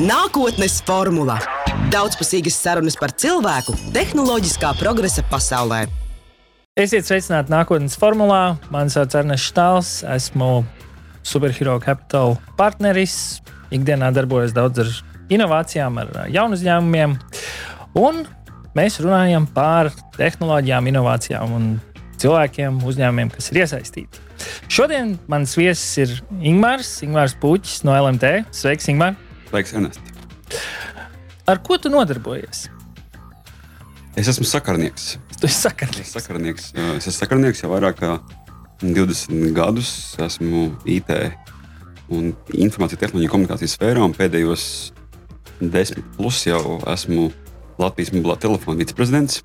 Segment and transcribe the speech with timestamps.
[0.00, 1.34] Nākotnes formula-
[1.92, 5.82] daudzpusīgas sarunas par cilvēku tehnoloģiskā progresa pasaulē.
[6.72, 8.56] Esiet sveicināti nākotnes formulā.
[8.72, 10.64] Mani sauc Ernsts Štāls, esmu
[11.22, 13.42] Superhero Capital partneris.
[13.70, 14.90] Ikdienā darbojos daudz ar
[15.28, 17.20] inovācijām, ar jaunu uzņēmumiem.
[17.94, 18.26] Un
[18.74, 21.80] mēs runājam par tehnoloģijām, inovācijām un
[22.16, 24.28] cilvēkiem, uzņēmumiem, kas ir iesaistīti.
[24.66, 28.46] Šodien mans viesis ir Ingūns, Ingūns Puķis no LMT.
[28.50, 29.28] Sveiks, Ingūns!
[29.50, 29.98] Sveiks, Ernest!
[31.50, 32.68] Ar ko tu nodarbojies?
[34.14, 35.16] Es esmu sakarnieks.
[35.40, 36.12] Tu esi sakarnieks.
[36.14, 36.68] Sakarnieks.
[36.76, 38.12] es esmu sakarnieks jau vairāk kā
[38.84, 39.90] 20 gadus.
[40.22, 41.10] Esmu IT
[42.14, 44.64] un informācijas tehnoloģiju komunikācijas sfērā, un pēdējos
[45.58, 47.28] desmit plus jau esmu
[47.82, 49.42] Latvijas mobilā telefona viceprezidents.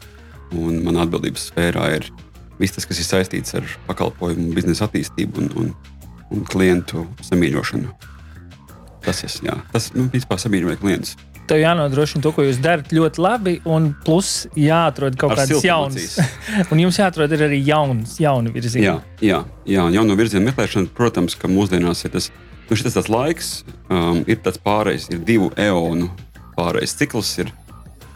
[0.53, 2.11] Manā atbildības sfērā ir
[2.61, 5.77] viss tas, kas ir saistīts ar pakalpojumu, biznesa attīstību un, un,
[6.29, 8.13] un klientu samīļošanu.
[9.05, 11.15] Tas ir jā, tas nu, vispār samīļoja klientus.
[11.45, 16.15] Tev jānodrošina to, ko jūs darat ļoti labi, un plus jāatrod kaut kādas jaunas.
[16.73, 18.87] un jums jāatrod arī jauns, jauni virzieni.
[18.87, 22.31] Jā, jā, jā jaunu virzienu meklēšana, protams, ka mūsdienās ir tas,
[22.71, 23.51] nu, tas laiks,
[23.93, 26.09] um, ir tāds pārējais, ir divu eonu
[26.57, 27.35] pārējais cikls.
[27.45, 27.53] Ir,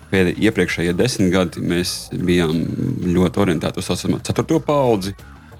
[0.09, 2.63] Pēdējie iepriekšējie desmit gadi mēs bijām
[3.13, 5.13] ļoti orientēti uz tā ceturto paudzi,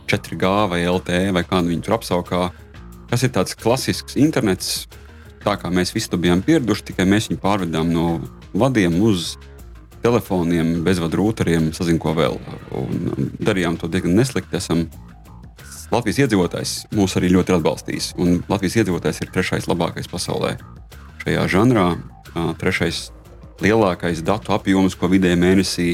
[0.09, 2.47] 4G vai LTE vai kā nu viņi tur apsaukā.
[3.09, 4.87] Tas ir tāds klasisks internets,
[5.43, 8.07] tā kā mēs visi to bijām pieraduši, tikai mēs viņu pārvedām no
[8.53, 9.35] vadiem uz
[10.03, 12.39] telefoniem, bezvadu rūtariem, sazinu, ko vēl.
[12.79, 14.59] Un darījām to diezgan neslikti.
[14.59, 14.85] Esam
[15.89, 18.11] Latvijas iedzīvotājs mūs arī ļoti atbalstījis.
[18.21, 20.55] Un Latvijas iedzīvotājs ir trešais labākais pasaulē
[21.23, 21.87] šajā žanrā.
[22.61, 23.09] Trešais
[23.63, 25.89] lielākais datu apjoms, ko vidēji mēnesī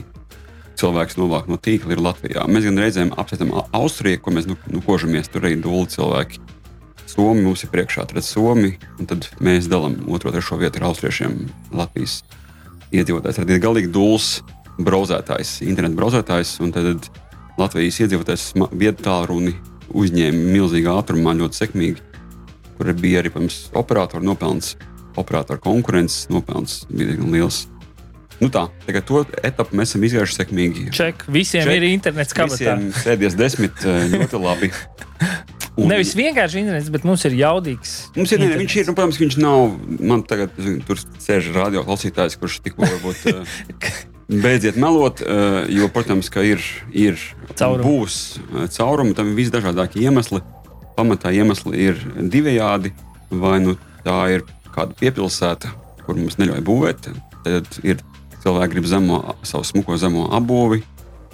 [0.80, 2.44] cilvēks novāk no tīkla, ir Latvijā.
[2.52, 6.44] Mēs gan reizēm apsveicam Austriju, ko mēs nu, nu, kožamies tur arī dūli cilvēki.
[7.16, 11.38] Somi mums ir priekšā, tad Somi, un tad mēs dalām otro, trešo vietu ar austriešiem
[11.72, 12.20] Latvijas
[12.92, 13.40] iedzīvotājs.
[13.40, 14.42] Tad ir galīgi dūls
[14.84, 17.08] brauzētājs, internetu brauzētājs, un tad
[17.56, 19.56] Latvijas iedzīvotājs vietā runi
[19.96, 22.04] uzņēma milzīgā ātrumā, ļoti sekmīgi,
[22.76, 24.76] kur bija arī pirms operatora nopelns
[25.16, 27.64] operātora konkurences nopelns bija diezgan liels.
[28.42, 30.90] Nu tā, tagad to etapu mēs esam izgājuši sekmīgi.
[30.96, 32.76] Ček, visiem Ček, ir internets kabatā.
[33.00, 34.72] Sēdies desmit eh, ļoti labi.
[35.76, 37.96] Un, Nevis vienkārši internets, bet mums ir jaudīgs.
[38.16, 39.74] Mums ir, ne, viņš ir, nu, protams, viņš nav.
[40.00, 40.56] Man tagad
[40.88, 43.26] tur sēž radio klausītājs, kurš tikko varbūt.
[43.28, 43.90] Uh,
[44.46, 46.64] Beidziet melot, uh, jo, protams, ka ir,
[46.96, 47.20] ir
[47.60, 47.84] caurumi.
[47.84, 48.16] būs
[48.78, 50.42] caurumi, tam ir visdažādākie iemesli.
[50.96, 52.96] Pamatā iemesli ir divējādi.
[53.36, 53.76] Vai nu
[54.06, 55.74] tā ir kāda piepilsēta,
[56.06, 57.10] kur mums neļauj būvēt,
[57.44, 58.00] tad ir
[58.46, 60.84] cilvēki, grib zemo, savu smuko zemo apbūvi,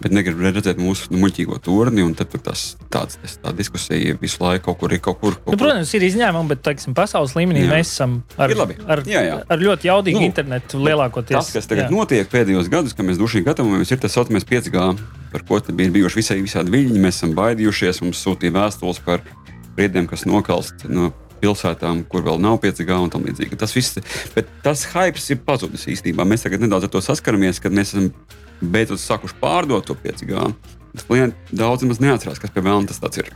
[0.01, 2.05] bet negrib redzēt mūsu nu, muļķīgo turni.
[2.17, 2.63] Tad tas,
[2.93, 5.01] tāds, tas, tā diskusija visu laiku kaut kur ir.
[5.01, 7.71] Kaut kur, kaut nu, protams, ir izņēmumi, bet teiksim, pasaules līmenī jā.
[7.71, 8.53] mēs esam ar,
[8.95, 9.39] ar, jā, jā.
[9.45, 11.37] ar ļoti jaudīgu nu, internetu lielākoties.
[11.37, 11.93] Tas, kas tagad jā.
[11.93, 14.85] notiek pēdējos gados, kad mēs dušīgi gatavojamies, ir tas saucamais 5G,
[15.33, 17.01] par ko bija bijuši visai visādi viļņi.
[17.01, 19.25] Mēs esam baidījušies, mums sūtīja vēstules par
[19.77, 23.57] riediem, kas nokalst no pilsētām, kur vēl nav 5G un tam līdzīgi.
[23.59, 23.97] Tas viss,
[24.35, 26.25] bet tas hype ir pazudis īstenībā.
[26.27, 28.11] Mēs tagad nedaudz ar to saskaramies, kad mēs esam
[28.61, 30.51] beidzot sākuši pārdot to 5G.
[31.07, 33.29] Klienti daudz maz neatcerās, kas pie vēlams tas ir.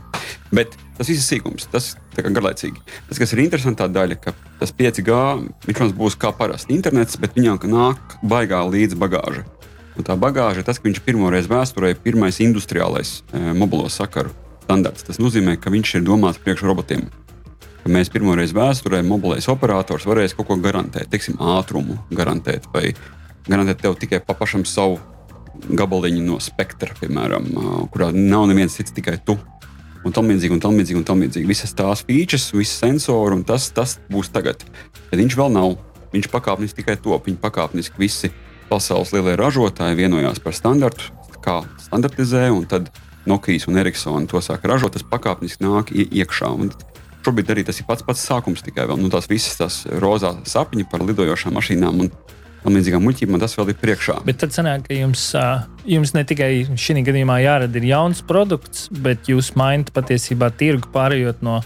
[0.52, 2.82] Bet tas viss ir sīkums, tas ir garlaicīgi.
[3.08, 5.20] Tas, kas ir interesantā daļa, ka tas 5G
[5.64, 9.46] protams, būs kā parasts internets, bet viņam nāk baigā līdzi bagāža.
[9.96, 14.34] Un tā bagāža ir tas, ka viņš pirmoreiz vēsturē ir pirmais industriālais e, mobilo sakaru
[14.66, 15.06] standarts.
[15.08, 17.06] Tas nozīmē, ka viņš ir domāts priekš robotiem
[17.86, 22.90] ka mēs pirmoreiz vēsturē mobilais operators varēs kaut ko garantēt, teiksim, ātrumu garantēt vai
[23.46, 24.98] garantēt tev tikai pa pašam savu
[25.78, 27.50] gabaliņu no spektra, piemēram,
[27.92, 29.38] kurā nav neviens cits, tikai tu.
[30.06, 31.48] Un tam līdzīgi, un tam līdzīgi, un tam līdzīgi.
[31.50, 34.62] Visas tās features, visas sensori, un tas, tas būs tagad.
[35.10, 35.74] Bet viņš vēl nav.
[36.12, 37.26] Viņš pakāpeniski tikai top.
[37.26, 38.30] Viņi pakāpeniski visi
[38.70, 41.10] pasaules lielie ražotāji vienojās par standartu,
[41.42, 42.92] kā standartizē, un tad
[43.26, 44.94] Nokia un Ericsson to sāk ražot.
[44.94, 46.52] Tas pakāpeniski nāk iekšā.
[46.54, 46.70] Un
[47.26, 49.00] šobrīd arī tas ir pats pats sākums tikai vēl.
[49.02, 52.12] Nu, tās visas tās rozā sapņi par lidojošām mašīnām un
[52.66, 54.18] tam līdzīgām muļķībām, tas vēl ir priekšā.
[54.26, 55.28] Bet tad sanāk, ka jums,
[55.88, 61.60] jums ne tikai šī gadījumā jārada jauns produkts, bet jūs mainat patiesībā tirgu pārējot no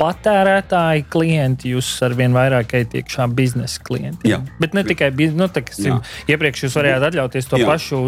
[0.00, 4.32] patērētāji klienti, jūs ar vien vairāk ejat iekšā biznesa klientiem.
[4.32, 4.40] Jā.
[4.62, 5.80] Bet ne tikai nu, tā, kas,
[6.30, 7.68] iepriekš jūs varējāt atļauties to Jā.
[7.68, 8.00] pašu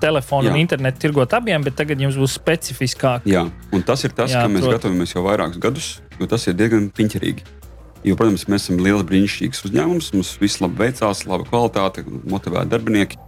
[0.00, 0.54] telefonu Jā.
[0.54, 3.26] un internetu tirgot abiem, bet tagad jums būs specifiskāk.
[3.28, 3.44] Jā,
[3.74, 4.78] un tas ir tas, Jā, ka mēs prot.
[4.78, 7.59] gatavojamies jau vairākus gadus, jo tas ir diezgan piņķerīgi.
[8.06, 13.18] Jo, protams, mēs esam liels, brīnišķīgs uzņēmums, mums viss labi veicās, laba kvalitāte, motivēti darbinieki,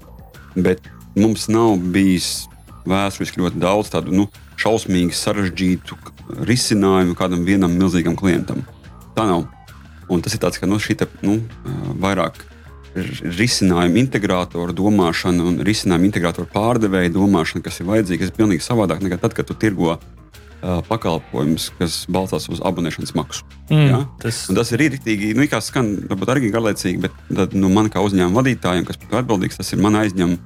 [0.57, 0.89] bet
[1.19, 2.47] mums nav bijis
[2.89, 4.29] vēsturiski ļoti daudz tādu nu,
[4.61, 5.99] šausmīgi sarežģītu
[6.49, 8.65] risinājumu kādam vienam milzīgam klientam.
[9.17, 9.45] Tā nav.
[10.13, 11.39] Un tas ir tāds, ka nu, šī nu,
[12.01, 12.41] vairāk
[12.97, 19.21] risinājumu integrātoru domāšana un risinājumu integrātoru pārdevēja domāšana, kas ir vajadzīga, ir pilnīgi savādāk nekā
[19.23, 19.97] tad, kad tu tirgo
[20.63, 23.47] uh, pakalpojumus, kas balstās uz abonēšanas maksu.
[23.69, 24.01] Mm, ja?
[24.23, 24.45] tas...
[24.53, 28.03] Un tas ir rīktīgi, nu, kā skan, varbūt arī garlaicīgi, bet tad, nu, man kā
[28.05, 30.39] uzņēmuma vadītājiem, kas par to atbildīgs, tas ir man aizņem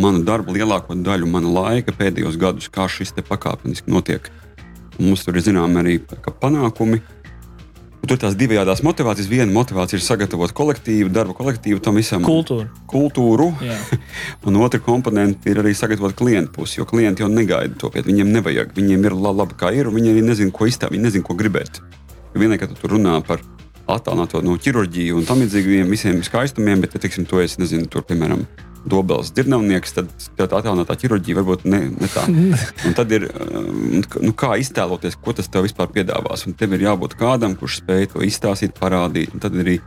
[0.00, 4.30] manu darbu lielāko daļu mana laika pēdējos gadus, kā šis pakāpeniski notiek.
[4.98, 5.96] Un mums tur ir zināmi arī
[6.40, 7.00] panākumi.
[7.00, 7.19] Uh,
[8.00, 9.28] Tur tās divējādas motivācijas.
[9.30, 12.24] Viena motivācija ir sagatavot kolektīvu, darba kolektīvu tam visam.
[12.24, 12.66] Kultūru.
[12.90, 13.50] Kultūru.
[14.48, 18.32] un otra komponente ir arī sagatavot klientu pusi, jo klienti jau negaida to pie viņiem.
[18.38, 18.72] Nevajag.
[18.78, 21.36] Viņiem ir la, labi, kā ir, un viņi arī nezina, ko iztēlot, viņi nezina, ko
[21.38, 21.82] gribēt.
[22.34, 23.44] Vienīgi, ka tu runā par
[23.90, 28.04] attālināto no ķirurģiju un tam līdzīgiem visiem skaistumiem, bet, ja, teiksim, to es nezinu, tur,
[28.06, 28.46] piemēram,
[28.88, 32.24] dobels dzirnavnieks, tad tā attēlotā ķirurģija varbūt ne, ne tā.
[32.88, 36.46] Un tad ir, um, nu, kā iztēloties, ko tas tev vispār piedāvās.
[36.48, 39.34] Un tev ir jābūt kādam, kurš spēj to izstāstīt, parādīt.
[39.36, 39.78] Un tad arī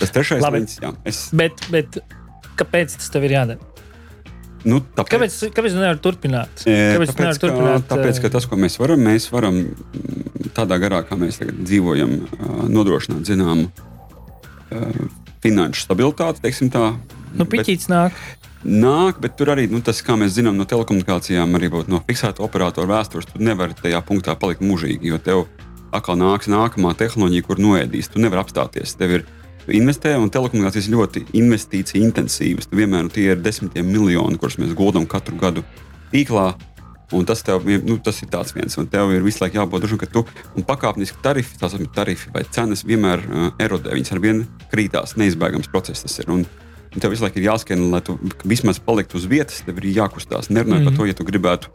[0.00, 0.78] tas trešais līmenis.
[1.08, 1.26] Es...
[1.36, 2.00] Bet, bet
[2.58, 3.74] kāpēc tas tev ir jādara?
[4.66, 6.64] Nu, tāpēc, kāpēc, kāpēc tu nevari turpināt?
[6.64, 7.84] Kāpēc tāpēc, nevar turpināt?
[7.84, 9.60] Ka, tāpēc, ka tas, ko mēs varam, mēs varam
[10.56, 12.16] tādā garā, kā mēs tagad dzīvojam,
[12.72, 13.68] nodrošināt zināmu
[15.44, 16.88] finanšu stabilitāti, tā.
[17.38, 18.18] Nu, piķīts nāk.
[18.66, 22.90] Nāk, bet tur arī, nu, tas, kā mēs zinām no telekomunikācijām, arī no fiksēta operatora
[22.90, 25.44] vēstures, tu nevari tajā punktā palikt mūžīgi, jo tev
[25.94, 28.10] atkal nāks nākamā tehnoloģija, kur noēdīs.
[28.12, 28.96] Tu nevari apstāties.
[28.98, 29.26] Tev ir
[29.78, 32.66] investē, un telekomunikācijas ļoti investīcija intensīvas.
[32.68, 35.64] Tu vienmēr nu, tie ir desmitiem miljoni, kurus mēs guldam katru gadu
[36.12, 36.50] tīklā.
[37.16, 40.00] Un tas, tev, nu, tas ir tāds viens, un tev ir visu laiku jābūt drošam,
[40.02, 40.26] ka tu
[40.68, 43.94] pakāpeniski tarifi, tās tarifi vai cenas vienmēr uh, erodē.
[43.96, 46.28] Viņas ar vienu krītās, neizbēgams process tas ir.
[46.34, 46.44] Un,
[46.94, 48.16] Un tev visu laiku ir jāskan, lai tu
[48.48, 50.48] vismaz paliktu uz vietas, tev ir jākustās.
[50.48, 50.88] Nerunājot mm.
[50.88, 51.72] par to, ja tu gribētu,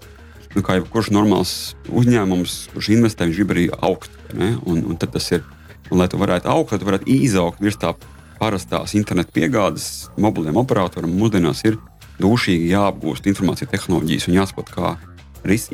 [0.55, 1.53] nu, kā jebkurš normāls
[1.91, 4.17] uzņēmums, kurš investē, viņš grib arī augt.
[4.33, 5.45] Un, un tad tas ir,
[5.91, 7.93] un, lai tu varētu augt, lai tu varētu izaugt virs tā
[8.39, 11.77] parastās internetu piegādes mobiliem operatoram, mūsdienās ir
[12.21, 14.95] dūšīgi jāapgūst informācija tehnoloģijas un jāsaprot, kā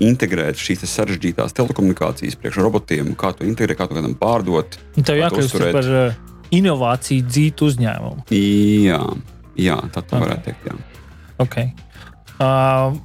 [0.01, 4.80] integrēt šīs sarežģītās telekomunikācijas priekš robotiem, kā to integrēt, kā to kādam pārdot.
[4.97, 5.89] Tev jākļūst par
[6.56, 8.25] inovāciju dzītu uzņēmumu.
[8.34, 9.00] Jā,
[9.60, 10.24] jā tā okay.
[10.24, 10.68] varētu teikt.
[10.69, 10.80] Jā.
[11.40, 11.72] Okay.
[12.40, 12.98] Uh,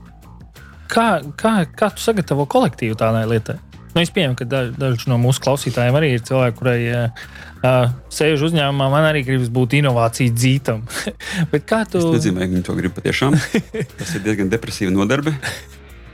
[0.90, 1.06] kā,
[1.38, 3.58] kā, kā tu sagatavo kolektīvu tādai lietai?
[3.94, 7.20] Nu, es pieņemu, ka daži daž no mūsu klausītājiem arī ir cilvēki, kurai uh,
[7.62, 8.88] uh, sēž uzņēmumā.
[8.90, 10.82] Man arī gribas būt inovāciju dzītam.
[11.52, 12.02] Bet kā tu?
[12.02, 13.38] Es nezinu, vai viņi to grib patiešām.
[14.00, 15.36] Tas ir diezgan depresīva nodarbe.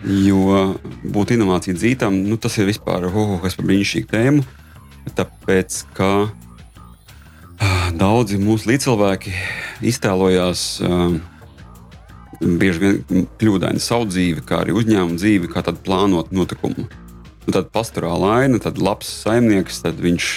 [0.05, 0.75] Jo
[1.12, 4.44] būt inovāciju dzītam, nu, tas ir vispār oh, kas par brīnišķīgu tēmu.
[5.17, 6.09] Tāpēc, ka
[8.01, 9.33] Daudzi mūsu līdzcilvēki
[9.91, 11.19] iztēlojās uh,
[12.41, 16.87] bieži vien kļūdaini savu dzīvi, kā arī uzņēmumu dzīvi, kā tādu plānotu notikumu.
[17.47, 20.31] Un tad pastorāla aina, tad labs saimnieks, tad viņš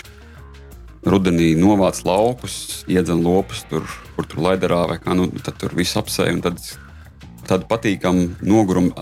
[1.07, 5.99] rudenī novāc laukus, iedzen lopus, tur, kur tur laidarā vai kā, nu, tad tur viss
[5.99, 6.35] apsēja.
[6.43, 6.59] Tad
[7.47, 8.93] tādu patīkamu nogurumu,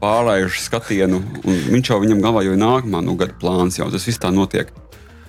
[0.00, 1.20] pārlaižu skatienu.
[1.44, 4.72] Viņš jau viņam galvā jau ir nākamā nu, gada plāns, jau tas viss tā notiek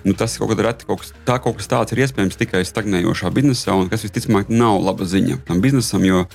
[0.04, 3.74] nu, tas kaut, reti, kaut, kas, tā, kaut kas tāds ir iespējams tikai stagnējošā biznesā,
[3.76, 6.26] un kas visticamāk nav laba ziņa tam biznesam, jo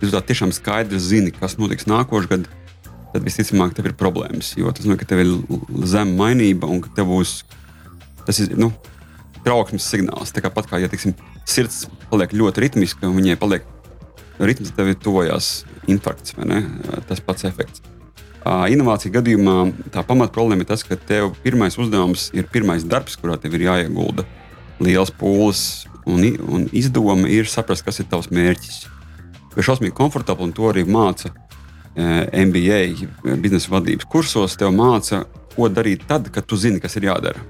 [0.00, 2.52] tu tiešām skaidri zini, kas notiks nākošais gads.
[3.14, 4.50] Tad visticamāk, tev ir problēmas.
[4.58, 5.30] Jo tas nozīmē, ka tev ir
[5.88, 7.38] zema mainība un ka tev būs
[8.26, 8.72] tas ir, nu,
[9.46, 10.34] trauksmes signāls.
[10.34, 11.14] Tāpat kā ja teiksim,
[11.48, 13.66] sirds paliek ļoti ritmiska un viņai paliek
[14.42, 15.50] ritms, tad tev ir tuvojās
[15.88, 16.62] infarkts vai ne?
[17.08, 17.84] tas pats efekts.
[18.70, 19.56] Inovāciju gadījumā
[19.94, 23.66] tā pamat problēma ir tas, ka tev pirmais uzdevums ir pirmais darbs, kurā tev ir
[23.66, 24.26] jāiegulda
[24.82, 26.22] liels pūles, un,
[26.52, 28.84] un izdevumi ir saprast, kas ir tavs mērķis.
[29.56, 31.32] Jo šausmīgi komfortabli, un to arī māca
[31.96, 32.80] MBA
[33.40, 35.24] biznesa vadības kursos, tev māca,
[35.54, 37.40] ko darīt tad, kad tu zini, kas ir jādara.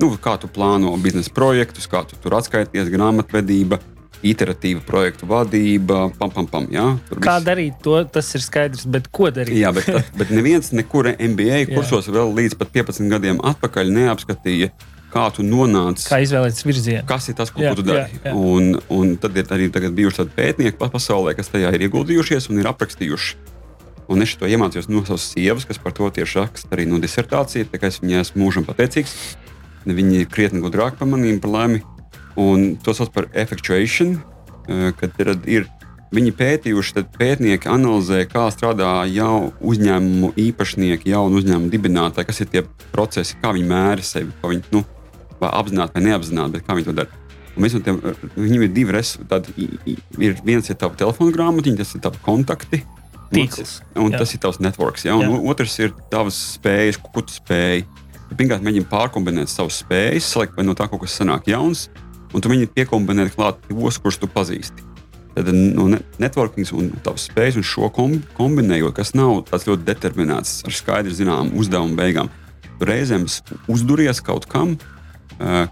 [0.00, 3.78] Nu, kā tu plāno biznesa projektus, kā tu tur atskaities, grāmatvedība,
[4.22, 6.68] iteratīva projektu vadība, pam, pam, pam.
[6.72, 7.46] Jā, Kā viss.
[7.48, 9.58] darīt to, tas ir skaidrs, bet ko darīt?
[9.58, 14.72] Jā, bet, tā, bet neviens nekur MBA kursos vēl līdz pat 15 gadiem atpakaļ neapskatīja.
[15.12, 16.06] Kā tu nonāci?
[16.08, 17.04] Kā izvēlēties virzienu?
[17.04, 18.06] Kas ir tas, ko jā, tu dari?
[18.16, 18.32] Jā, jā.
[18.32, 22.70] Un, un tad ir arī bijuši tādi pētnieki pasaulē, kas tajā ir ieguldījušies un ir
[22.70, 23.36] aprakstījuši.
[24.12, 27.68] Un es to iemācījos no savas sievas, kas par to tieši raksta arī no disertācijas.
[27.76, 29.12] Es viņai esmu mūžam pateicīgs.
[29.84, 31.82] Viņi ir krietni gudrāki par maniem, par laimi.
[32.40, 34.16] Un to sauc par effectuation,
[34.68, 35.68] eh, kad ir, ir
[36.12, 42.52] viņi pētījuši, tad pētnieki analizē, kā strādā jau uzņēmumu īpašnieki, jaunu uzņēmumu dibinātāji, kas ir
[42.52, 44.84] tie procesi, kā viņi mēra sevi, kā viņi nu,
[45.42, 47.22] apzināti vai neapzināti, bet kā viņi to dara.
[47.52, 47.98] Un mēs no tiem,
[48.36, 49.24] viņiem ir divi resursi.
[50.16, 52.80] Ir viens ir tavs telefona grāmatiņa, tas ir tavs kontakti.
[53.32, 53.78] Tīkls.
[53.96, 55.04] Un, un tas ir tavs networks.
[55.08, 55.16] Ja?
[55.20, 55.40] Un jā.
[55.52, 57.84] otrs ir tavs spējas, ko tu spēj.
[58.32, 61.90] Pirmkārt mēģini pārkombinēt savas spējas, salikt no tā kaut kas sanāk jauns,
[62.32, 64.88] un tu mēģini piekombinēt klāt tos, kurus tu pazīsti.
[65.32, 65.86] Tad no
[66.20, 71.56] networking un tavas spējas un šo kombinējot, kas nav tāds ļoti determinēts ar skaidru zināmu
[71.62, 72.28] uzdevumu beigām.
[72.76, 73.24] Tu reizēm
[73.70, 74.74] uzduries kaut kam,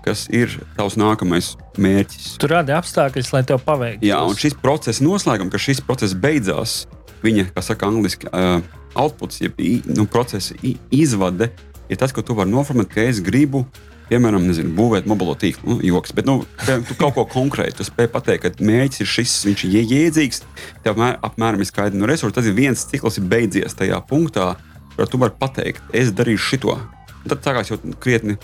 [0.05, 2.39] kas ir tavs nākamais mērķis.
[2.41, 4.09] Tur rada apstākļus, lai tev paveiktu.
[4.09, 6.85] Jā, un šis process noslēgums, ka šis process beidzās,
[7.25, 8.63] viņa, kā saka, angliski, uh,
[8.99, 9.61] outputs, jeb
[9.93, 10.57] nu, procesa
[10.91, 11.51] izvade,
[11.91, 13.67] ir tas, ka tu vari noformēt, ka es gribu
[14.11, 15.77] piemēram, nezinu, būvēt mobilo tīklu.
[15.77, 19.67] Nu, joks, bet nu, tu kaut ko konkrētu spēj pateikt, ka mērķis ir šis, viņš
[19.67, 20.43] ir jēdzīgs,
[20.85, 22.37] tev apmēram ir skaidrs no resursu.
[22.37, 24.53] Tad ir viens cikls, ir beidzies tajā punktā,
[24.97, 26.79] kur tu vari pateikt, es darīšu šito.
[27.21, 28.39] Un tad sākās jau krietni.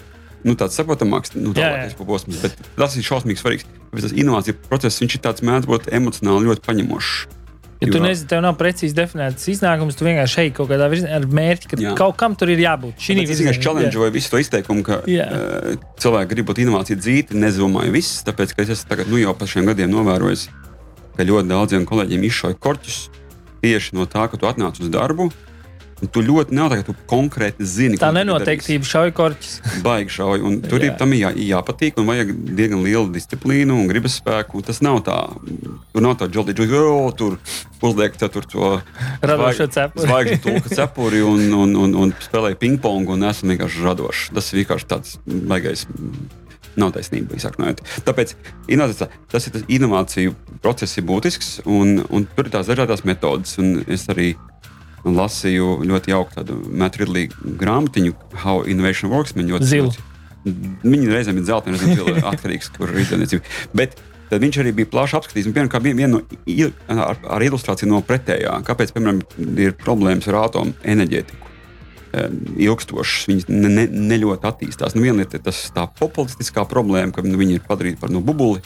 [0.46, 3.66] Nu, tāds saprotamāks, nu, tālākais posms, bet tas ir šausmīgi svarīgs.
[3.96, 7.14] Tas inovāciju process, viņš ir tāds mēdz būt emocionāli ļoti paņemošs.
[7.80, 11.26] Ja tu nezini, tev nav precīzi definēts iznākums, tu vienkārši ej kaut kādā virzienā ar
[11.38, 11.92] mērķi, ka jā.
[11.98, 12.96] kaut kam tur ir jābūt.
[13.02, 17.36] Šī ir vienkārši challenge vai visu to izteikumu, ka uh, cilvēki grib būt inovācija dzīti,
[17.36, 20.46] nezumāju viss, tāpēc, ka es esmu tagad, nu, jau pa šiem gadiem novērojis,
[21.18, 23.02] ka ļoti daudziem kolēģiem izšauja korķus
[23.60, 25.28] tieši no tā, ka tu atnāc uz darbu,
[25.96, 29.54] Un tu ļoti tā, ka tu konkrēti zini, tā nenoteiktība šauja korķis.
[29.86, 30.42] Baigi šauja.
[30.44, 30.90] Un tur jā.
[30.90, 34.60] ir tam jā, jāpatīk, un vajag diezgan lielu disciplīnu un gribas spēku.
[34.66, 35.16] Tas nav tā,
[35.94, 37.38] tur nav tā džolīga, jo tur
[37.84, 38.70] uzliek tur to.
[40.06, 44.32] Zvaigžņu tulka cepuri un, un, un, un spēlēja pingpong un esmu vienkārši radošs.
[44.36, 45.86] Tas ir vienkārši tāds baigais.
[46.76, 47.80] Nav taisnība, izsakojot.
[48.04, 48.34] Tāpēc
[49.32, 53.56] tas ir tas inovāciju process, ir būtisks, un, un tur ir tās dažādas metodes.
[53.88, 54.34] Es arī
[55.06, 57.30] lasīju ļoti jauku tādu Matridlī
[57.60, 59.36] grāmatiņu, How Innovation Works.
[59.38, 59.94] Man ļoti zilu.
[60.46, 63.56] Viņa reizēm ir zelta, nezinu, zila, atkarīgs, ir izdevniecība.
[63.74, 63.96] Bet
[64.30, 65.50] tad viņš arī bija plaši apskatījis.
[65.54, 66.22] Piemēram, viena no,
[67.06, 68.54] ar, ar ilustrāciju no pretējā.
[68.66, 69.20] Kāpēc, piemēram,
[69.62, 71.52] ir problēmas ar atomu enerģētiku?
[72.16, 74.94] Ilgstošas, viņas ne, ne, ne ļoti attīstās.
[74.96, 78.62] Nu, viena ir tas tā populistiskā problēma, ka nu, viņi ir padarīti par nu, bubuli.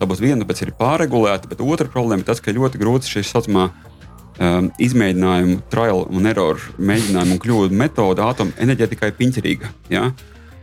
[0.00, 3.22] Tā būs viena, tāpēc ir pārregulēta, bet otra problēma ir tas, ka ļoti grūti šī
[3.28, 9.70] saucamā um, izmēģinājumu, trial un error mēģinājumu un kļūdu metode atomenerģētikai piņķerīga.
[9.94, 10.08] Ja?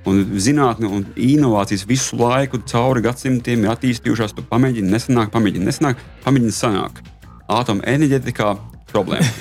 [0.09, 4.33] Un zinātne un inovācijas visu laiku, cauri gadsimtiem ir attīstījušās.
[4.33, 7.03] Tu pamēģini, nesanāk, pamēģini, nesanāk, pamēģini, sanāk.
[7.51, 8.55] Atomenerģētikā
[8.91, 9.27] problēma.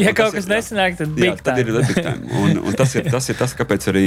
[0.00, 3.36] Ja, ja kaut kas nesanāk, tad, jā, tad ir un, un tas, ir, tas ir
[3.38, 4.06] tas, kāpēc arī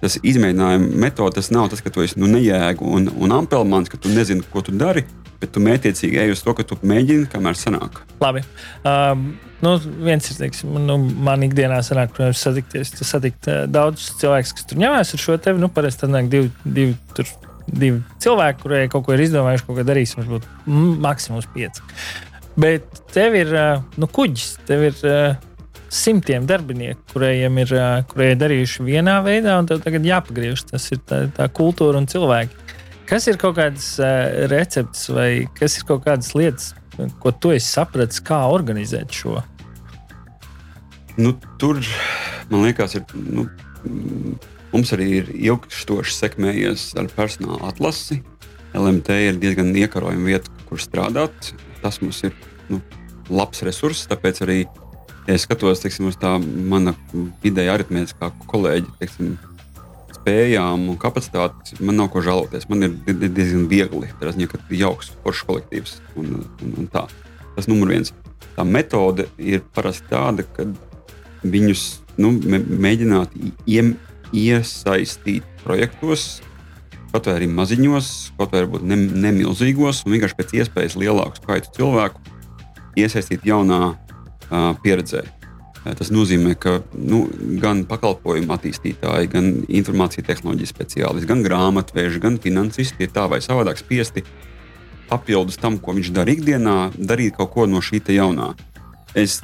[0.00, 4.00] tas izmēģinājuma metode, tas nav tas, ka tu esi nu, nejēgu un, un ampelmans, ka
[4.00, 5.04] tu nezini, ko tu dari
[5.40, 8.00] bet tu mētiecīgi ej uz to, ka tu mēģini, kamēr sanāk.
[8.22, 8.42] Labi.
[8.86, 9.28] Um,
[9.64, 14.70] nu, viens ir, teiksim, nu, man ikdienā sanāk, protams, satikties, satikt uh, daudzus cilvēkus, kas
[14.70, 15.62] tur ņemās ar šo tevi.
[15.62, 17.30] Nu, parasti tad nāk divi, divi, tur,
[17.68, 20.48] divi cilvēki, kuriem kaut ko ir izdomājuši, kaut ko darīs, varbūt
[21.06, 21.84] maksimums pieci.
[22.58, 25.36] Bet tev ir uh, nu, kuģis, tev ir uh,
[25.88, 30.66] simtiem darbinieku, kuriem ir uh, kuriem darījuši vienā veidā, un tev tagad jāpagriež.
[30.72, 32.67] Tas ir tā, tā kultūra un cilvēki.
[33.08, 36.74] Kas ir kaut kādas uh, receptes vai kas ir kaut kādas lietas,
[37.22, 39.38] ko tu esi sapratis, kā organizēt šo?
[41.16, 41.80] Nu, tur
[42.50, 43.06] man liekas, ir.
[43.16, 43.48] Nu,
[44.74, 48.20] mums arī ir ilgstoši sekmējies ar personāla atlasi.
[48.76, 51.54] LMT ir diezgan iekarojama vieta, kur strādāt.
[51.80, 52.36] Tas mums ir
[52.68, 52.82] nu,
[53.32, 54.58] labs resurss, tāpēc arī
[55.28, 56.94] ja skatos teiksim, uz tā mana
[57.46, 58.94] ideja aritmētiskā kolēģa.
[59.00, 59.34] Teiksim,
[60.28, 62.68] spējām un kapacitāti man nav ko žēloties.
[62.68, 64.10] Man ir diezgan viegli.
[64.20, 65.94] Tas ir jauks, foršs kolektīvs.
[66.20, 67.06] Un, un, un tā.
[67.56, 68.12] Tas numur viens.
[68.56, 70.66] Tā metode ir parasti tāda, ka
[71.46, 71.84] viņus
[72.18, 73.32] nu, mēģināt
[73.70, 73.94] iem,
[74.34, 76.42] iesaistīt projektos,
[77.12, 81.72] kaut vai arī maziņos, kaut vai varbūt ne, nemilzīgos, un vienkārši pēc iespējas lielāku skaitu
[81.78, 82.20] cilvēku
[82.98, 85.22] iesaistīt jaunā uh, pieredzē.
[85.96, 87.22] Tas nozīmē, ka nu,
[87.62, 93.80] gan pakalpojumu attīstītāji, gan informācijas tehnoloģijas speciālisti, gan grāmatveži, gan finansisti ir tā vai savādāk
[93.80, 94.24] spiesti
[95.08, 98.52] papildus tam, ko viņš dara ikdienā, darīt kaut ko no šī jaunā.
[99.16, 99.40] Es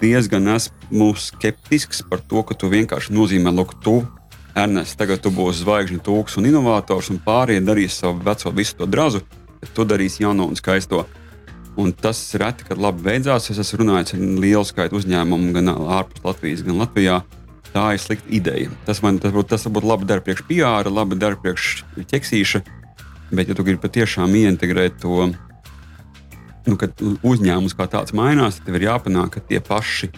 [0.00, 4.00] diezgan esmu skeptisks par to, ka tu vienkārši nozīmē, ka tu,
[4.58, 8.88] Ernsts, tagad tu būsi zvaigžņu tūks un inovators, un pārējie darīs savu veco visu to
[8.90, 9.20] drazu,
[9.60, 11.04] bet tu darīsi jauno un skaisto.
[11.78, 13.50] Un tas reti, kad labi beidzās.
[13.52, 17.20] Es esmu runājis ar lielu skaitu uzņēmumu, gan ārpus Latvijas, gan Latvijā.
[17.70, 18.72] Tā ir slikta ideja.
[18.88, 22.62] Tas man tas, tas varbūt labi dara priekš PR, labi dara priekš ķeksīša.
[23.30, 25.28] Bet, ja tu gribi patiešām ieintegrēt to,
[26.66, 30.10] nu, ka uzņēmums kā tāds mainās, tad tev ir jāpanāk, ka tie paši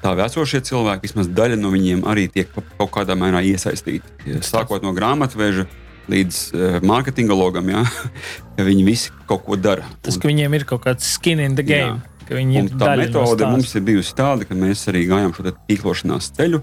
[0.00, 4.40] tā esošie cilvēki, vismaz daļa no viņiem, arī tiek kaut kādā mērā iesaistīti.
[4.40, 5.68] Sākot no grāmatveža
[6.10, 7.84] līdz uh, mārketingologam, ja,
[8.56, 9.88] ka viņi visi kaut ko dara.
[10.04, 12.00] Tas, un, ka viņiem ir kaut kāds skin in the game.
[12.30, 16.60] Tā metode no mums ir bijusi tāda, ka mēs arī gājām šo tīklošanās ceļu.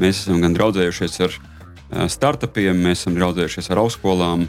[0.00, 4.46] Mēs esam gan draudzējušies ar uh, startupiem, mēs esam draudzējušies ar augstskolām.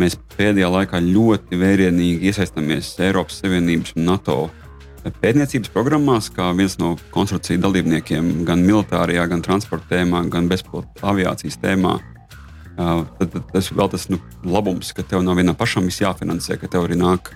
[0.00, 4.38] Mēs pēdējā laikā ļoti vērienīgi iesaistāmies Eiropas Savienības un NATO
[5.20, 11.60] pētniecības programmās, kā viens no konstrukciju dalībniekiem gan militārajā, gan transporta tēmā, gan bezpilota aviācijas
[11.60, 11.98] tēmā.
[12.00, 12.13] Uh,
[12.76, 16.88] tad, tad tas vēl tas nu, labums, ka tev nav vienam pašam jāfinansē, ka tev
[16.88, 17.32] arī nāk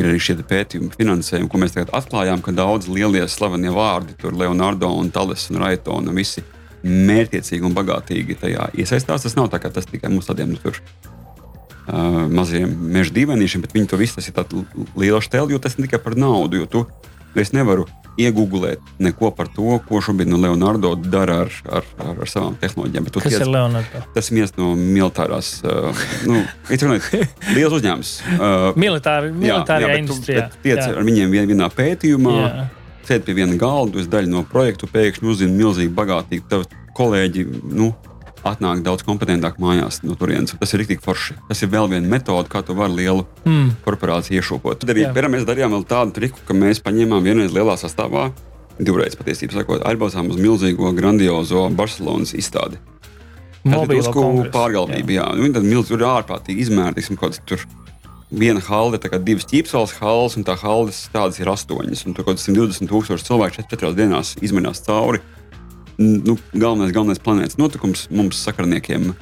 [0.00, 4.36] ir arī šie pētījumi, finansējumi, ko mēs tagad atklājām, ka daudz lielie slavenie vārdi, tur
[4.36, 6.44] Leonardo un Tales un Raitona, visi
[6.86, 9.26] mērķiecīgi un bagātīgi tajā iesaistās.
[9.26, 10.78] Tas nav tā, tas tikai mums tādiem nu, tur,
[11.90, 14.64] uh, maziem meža dīvainīšiem, bet viņi to visu tas ir tāds
[14.96, 16.86] liels tēls, jo tas ne tikai par naudu, jo tu
[17.38, 17.84] es nevaru
[18.18, 23.08] iegūlēt neko par to, ko šobrīd no Leonardo dara ar, ar, ar, ar savām tehnoloģijām.
[23.14, 24.02] Kas tiec, ir Leonardo?
[24.16, 26.42] Tas ir viens no militārās, uh, nu,
[27.54, 28.12] liels uzņēmums.
[28.36, 30.44] Uh, Militāri, militārajā jā, jā, industrijā.
[30.50, 30.90] Tu, tiec jā.
[30.92, 32.68] ar viņiem vien, vienā pētījumā, jā.
[33.08, 36.46] sēdi pie viena galda, esi daļa no projekta, pēkšņi uzzini milzīgi bagātīgi.
[36.50, 37.92] Tavi kolēģi, nu,
[38.46, 40.54] atnāk daudz kompetentāk mājās no turienes.
[40.60, 41.36] Tas ir rīktīgi forši.
[41.48, 43.80] Tas ir vēl viena metode, kā tu vari lielu mm.
[43.84, 44.80] korporāciju iešūpot.
[44.82, 48.30] Tad arī piemēram, mēs darījām tādu triku, ka mēs paņēmām vienreiz lielā sastāvā,
[48.80, 52.80] divreiz patiesībā sakot, aizbraucām uz milzīgo, grandiozo Barcelonas izstādi.
[53.68, 55.26] Ir drusku pārgalvība, jā.
[55.26, 55.36] jā.
[55.36, 57.66] Nu, tad milzīgi tur ārprātīgi izmērīsim kaut kāds tur.
[58.30, 62.04] Viena halde, tā kā divas ķīpsels haldes, un tā haldes tādas ir astoņas.
[62.06, 65.18] Un tur kaut kāds 120 tūkstoši cilvēku četrās dienās izmainās cauri
[66.00, 69.12] nu, galvenais, galvenais planētas notikums mums sakarniekiem.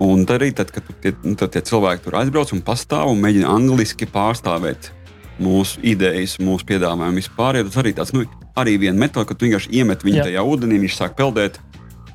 [0.00, 3.20] Un tad arī, tad, kad tie, nu, tad tie cilvēki tur aizbrauc un pastāv un
[3.20, 4.92] mēģina angliski pārstāvēt
[5.40, 8.24] mūsu idejas, mūsu piedāvājumu vispār, tas arī tāds, nu,
[8.60, 10.28] arī viena metode, ka tu vienkārši iemet viņu Jā.
[10.28, 11.60] tajā ūdenī, viņš sāk peldēt.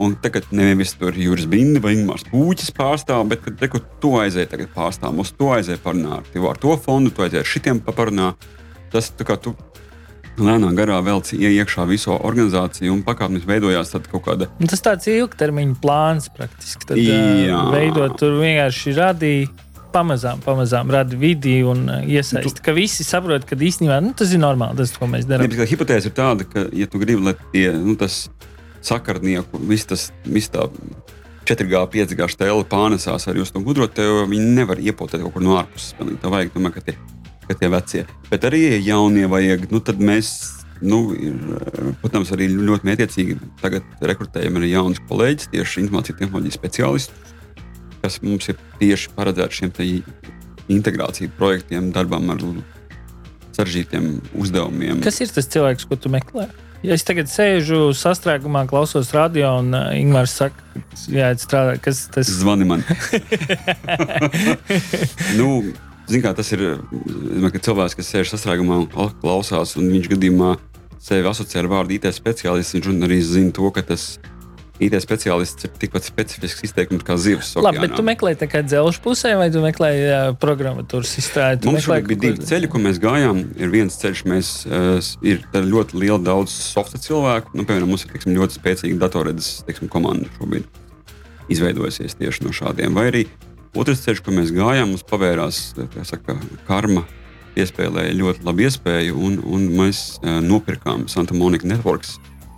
[0.01, 4.49] Un tagad nevis tur jūras bindi vai Ingūns Pūķis pārstāv, bet kad reku, tu aizēji
[4.51, 8.49] tagad pārstāv, mums to aizēja parunāt, ar to fondu, tu aizēji ar šitiem paparunāt.
[8.91, 9.55] Tas tā kā tu
[10.41, 14.49] lēnā garā velc iekšā visu organizāciju un pakāpeniski veidojās kaut kāda.
[14.69, 16.89] Tas tāds ilgtermiņa plāns praktiski.
[16.89, 17.61] Tad, Jā.
[17.73, 19.53] veidot tur vienkārši radīja.
[19.95, 22.59] Pamazām, pamazām rada vidi un iesaisti.
[22.59, 25.47] Ka visi saprot, ka īstenībā nu, tas ir normāli, tas, ko mēs darām.
[25.47, 28.25] Ja, hipotēze ir tāda, ka, ja tu gribi, lai tie, nu, tas
[28.83, 30.67] sakarnieku, viss tas, viss tā
[31.47, 35.55] 4G, 5G stēle pārnesās arī uz to gudro, tev viņi nevar iepotēt kaut kur no
[35.61, 35.95] ārpuses.
[35.95, 36.97] Tev vajag, domāju, ka tie
[37.47, 38.03] ka tie vecie.
[38.31, 39.67] Bet arī jaunie vajag.
[39.73, 40.33] Nu, tad mēs,
[40.83, 41.37] nu, ir,
[42.01, 47.35] protams, arī ļoti mētiecīgi tagad rekrutējam arī jaunus kolēģus, tieši informācijas tehnoloģiju speciālistus,
[48.03, 49.75] kas mums ir tieši paredzēti šiem
[50.75, 52.41] integrāciju projektiem, darbam ar
[53.55, 54.07] sarežģītiem
[54.41, 55.01] uzdevumiem.
[55.05, 56.49] Kas ir tas cilvēks, ko tu meklē?
[56.85, 62.29] Ja es tagad sēžu sastrēgumā, klausos radio, un uh, Ingūns saka, jāiet strādāt, kas tas
[62.29, 62.35] ir?
[62.43, 62.83] Zvani man.
[65.39, 65.47] nu,
[66.05, 70.55] Zin, kā, tas ir domāju, cilvēks, kas sēž sastrēgumā un klausās, un viņš gadījumā
[71.05, 72.77] sevi asociē ar vārdu IT speciālists.
[72.77, 74.15] Viņš arī zina to, ka tas
[74.83, 77.53] IT speciālists ir tikpat specifisks izteikums kā zivs.
[77.63, 81.69] Labi, bet tu meklē tā kā dzelžu pusē, vai tu meklē uh, programmatūras izstrādi?
[81.69, 83.41] Mums meklē, bija divi ceļi, ko mēs gājām.
[83.55, 87.55] Ir viens ceļš, mēs uh, ir ļoti liela daudz softa cilvēku.
[87.55, 90.67] Nu, piemēram, mums ir teiksim, ļoti spēcīga datorredzes komanda šobrīd
[91.55, 92.95] izveidojusies tieši no šādiem.
[92.97, 93.25] Vai arī
[93.75, 95.73] Otrs ceļš, ko mēs gājām, mums pavērās
[96.07, 97.05] saka, karma.
[97.55, 102.17] Iespēlēja ļoti labu iespēju, un, un mēs nopirkām Santa Monika Networks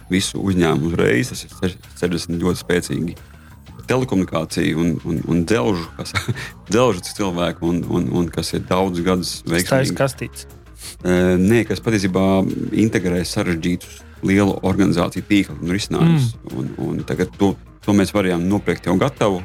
[0.09, 1.29] visu uzņēmumu uzreiz.
[1.29, 3.17] Tas ir 60 ļoti spēcīgi
[3.87, 6.13] telekomunikāciju un, un, un dzelžu, kas,
[6.71, 9.69] dzelžu cilvēku, un, un, un kas ir daudz gadus veiksmīgi.
[9.69, 10.47] Tas ir kastīts.
[11.05, 12.25] Nē, kas patiesībā
[12.77, 16.33] integrē sarežģītus lielu organizāciju tīklu un risinājumus.
[16.41, 16.57] Mm.
[16.57, 17.53] Un, un tagad to,
[17.85, 19.43] to mēs varējām nopirkt jau gatavu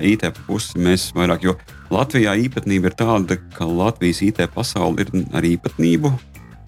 [0.00, 1.56] IT pusi mēs vairāk, jo
[1.92, 6.12] Latvijā īpatnība ir tāda, ka Latvijas IT pasaule ir ar īpatnību.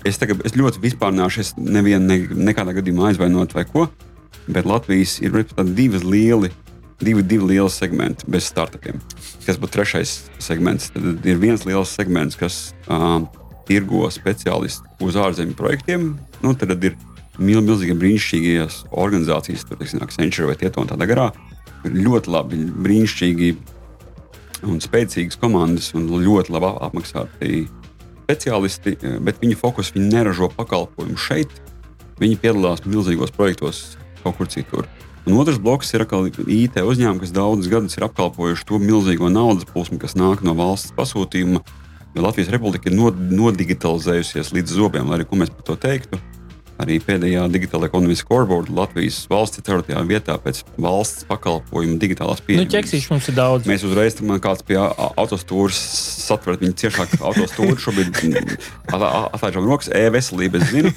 [0.05, 2.19] Es, tagad, es ļoti vispārnāšu, es nevienu ne,
[2.51, 3.87] nekādā gadījumā aizvainot vai ko,
[4.47, 5.37] bet Latvijas ir
[5.73, 6.53] divas lieli.
[7.05, 9.01] Divi, divi lieli segmenti bez startupiem.
[9.45, 10.93] Kas būtu trešais segments?
[10.95, 13.25] Tad ir viens liels segments, kas uh,
[13.67, 16.13] tirgo speciālistu uz ārzemju projektiem.
[16.45, 16.95] Nu, tad ir
[17.39, 21.29] mil, milzīgi brīnišķīgas organizācijas, tur ir Accenture vai Tieto un tādā garā,
[21.85, 23.51] ļoti labi, brīnišķīgi
[24.69, 27.65] un spēcīgas komandas un ļoti labi apmaksāti
[28.25, 31.53] speciālisti, bet viņu fokus viņi neražo pakalpojumu šeit.
[32.21, 34.89] Viņi piedalās milzīgos projektos kaut kur citur.
[35.25, 39.99] Un otrs bloks ir IT uzņēmumi, kas daudzus gadus ir apkalpojuši to milzīgo naudas plūsmu,
[40.01, 41.63] kas nāk no valsts pasūtījuma.
[42.15, 42.97] Jo Latvijas republika ir
[43.35, 46.21] nodigitalizējusies līdz zobiem, lai arī ko mēs par to teiktu.
[46.83, 49.95] Arī pēdējā digitālajā ekonomikas scoreboard Latvijas valsts ir 4.
[50.09, 52.73] vietā pēc valsts pakalpojumu digitālās Nu, pieejamības.
[52.75, 53.69] ķeksīši mums ir daudz.
[53.71, 55.79] Mēs uzreiz tam kāds pie autostūras
[56.27, 57.77] satverat viņu ciešāk autostūru.
[57.79, 58.19] Šobrīd
[58.91, 60.93] atlaižam rokas, e-veselība, es zinu.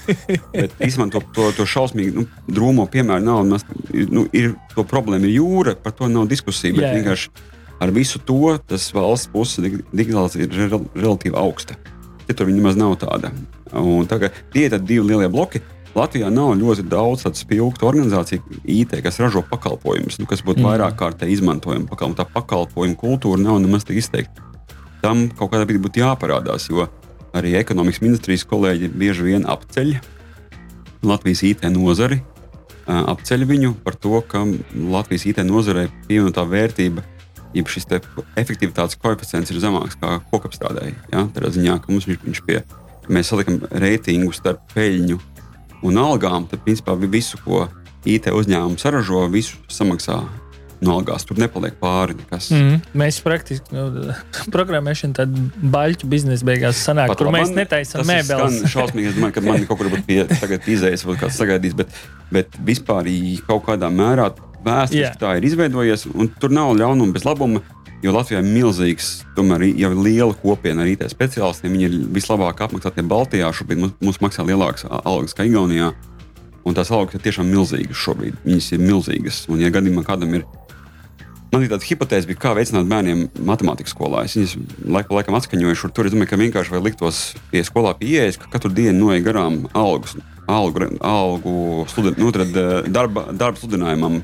[0.54, 3.44] Bet īstenībā to, to, to šausmīgi nu, drūmo piemēru nav.
[3.52, 3.68] Mēs,
[4.10, 6.74] nu, ir, to problēma ir jūra, par to nav diskusija.
[6.76, 7.02] Bet Jā, jā.
[7.02, 7.30] vienkārši
[7.86, 11.78] ar visu to tas valsts puse dig- digitalizācija ir rel, relatīvi augsta.
[12.28, 13.30] Citur viņa nemaz nav tāda.
[13.74, 15.64] Un tagad tie ir divi lielie bloki.
[15.98, 20.68] Latvijā nav ļoti daudz tādu spilgtu organizāciju, IT, kas ražo pakalpojumus, nu, kas būtu mm.
[20.70, 21.88] vairāk kārtīgi izmantojami.
[21.90, 22.20] Pakalpojumu.
[22.20, 24.46] Tā pakalpojumu kultūra nav nemaz tik izteikta.
[25.02, 26.86] Tam kaut kādā brīdī būtu jāparādās, jo
[27.38, 29.96] arī ekonomikas ministrijas kolēģi bieži vien apceļ
[31.08, 32.22] Latvijas IT nozari,
[32.88, 34.44] apceļ viņu par to, ka
[34.78, 37.06] Latvijas IT nozarei pievienotā vērtība,
[37.58, 38.02] jeb šis te
[38.38, 40.98] efektivitātes koeficients ir zemāks nekā kokapstrādēji.
[41.14, 41.26] Ja?
[41.34, 45.20] Tādā ziņā, ka mums viņš, viņš pie, ja mēs saliekam reitingu starp peļņu
[45.88, 47.68] un algām, tad principā visu, ko
[48.08, 50.22] IT uzņēmums saražo, visu samaksā
[50.82, 51.26] no algās.
[51.28, 52.50] Tur nepaliek pāri nekas.
[52.54, 53.88] Mm, mēs praktiski nu,
[54.56, 58.60] programmēšana tāda baļķu biznesa beigās sanāk, Pat kur mēs netaisām tas ir mēbeles.
[58.74, 61.96] Šausmīgi, es domāju, ka man kaut kur būtu pie, tagad izējas, vai kāds sagaidīs, bet,
[62.34, 63.10] bet vispār
[63.48, 64.30] kaut kādā mērā
[64.68, 67.64] vēsturiski tā ir izveidojies, un tur nav ļaunuma bez labuma.
[68.06, 71.74] Jo Latvijā ir milzīgs, tomēr jau ir liela kopiena ar IT speciālistiem.
[71.74, 73.50] Viņi ir vislabāk apmaksātie Baltijā.
[73.50, 75.90] Šobrīd mums, mums maksā lielākas algas kā Igaunijā.
[76.68, 78.38] Un tās algas ir tiešām milzīgas šobrīd.
[78.46, 79.46] Viņas ir milzīgas.
[79.50, 80.46] Un, ja gadījumā kādam ir
[81.48, 84.26] Man ir tāda hipotēze, bija, kā veicināt bērniem matemātikas skolā.
[84.28, 87.22] Es viņas laiku pa laikam atskaņoju, un tur es domāju, ka vienkārši vai liktos
[87.54, 90.18] pie skolā pieejas, ka katru dienu noiet garām algus,
[90.52, 94.20] algu, algu sludin, nu, tad, eh, darba, darba sludinājumam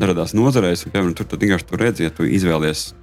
[0.00, 0.86] dažādās nozarēs.
[0.88, 2.94] Piemēram, tur tu vienkārši tur redzi, ja tu izvēlies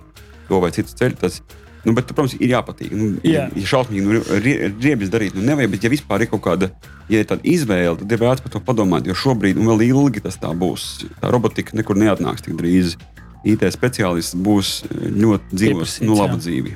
[0.51, 1.19] to vai citu ceļu.
[1.25, 1.41] Tas,
[1.81, 2.91] Nu, bet, protams, ir jāpatīk.
[2.93, 3.47] Nu, Jā.
[3.57, 5.71] ja šausmīgi nu, rie- riebjas darīt, nu, nevajag.
[5.73, 6.69] Bet, ja vispār ir kaut kāda,
[7.09, 9.09] ja ir tāda izvēle, tad ir vērts par to padomāt.
[9.09, 12.99] Jo šobrīd, un vēl ilgi tas tā būs, tā robotika nekur neatnāks tik drīz.
[13.41, 16.75] IT speciālists būs ļoti dzīvos, nu, labu dzīvi.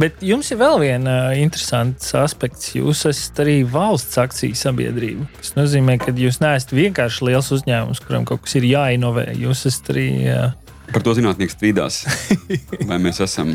[0.00, 2.72] Bet jums ir vēl viens uh, interesants aspekts.
[2.72, 5.28] Jūs esat arī valsts akciju sabiedrība.
[5.42, 9.28] Tas nozīmē, ka jūs neesat vienkārši liels uzņēmums, kuram kaut kas ir jāinovē.
[9.44, 10.08] Jūs esat arī.
[10.32, 10.61] Uh,
[10.92, 12.02] Par to zinātnieks strīdās,
[12.88, 13.54] vai mēs esam.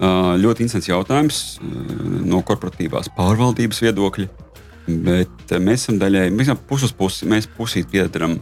[0.00, 4.30] Ļoti interesants jautājums no korporatīvās pārvaldības viedokļa.
[5.04, 8.38] Bet mēs esam daļēji, mēs esam puses pusi, mēs pusīt piedaram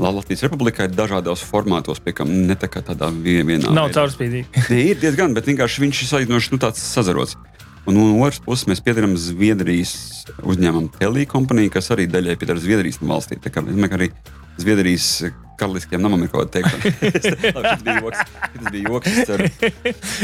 [0.00, 3.68] Latvijas Republikai dažādos formātos, pie kam ne tā kā tādā vie- vienā.
[3.70, 4.00] nav veidā.
[4.00, 4.46] caurspīdīgi.
[4.68, 7.36] Tie ir diezgan, bet vienkārši viņš ir salīdzinoši nu, tāds sazarots.
[7.84, 13.36] Un no otras puses mēs piedarām Zviedrijas uzņēmumu Telīkompaniju, kas arī daļai piedara Zviedrijas valstī.
[13.36, 14.08] Tā kā ka arī
[14.56, 15.10] Zviedrijas
[15.58, 17.22] karaliskajam namam ir kaut kāda teikta.
[17.54, 18.34] Tas bija joks.
[18.54, 19.12] Tas bija joks.
[19.12, 19.48] Es ceru,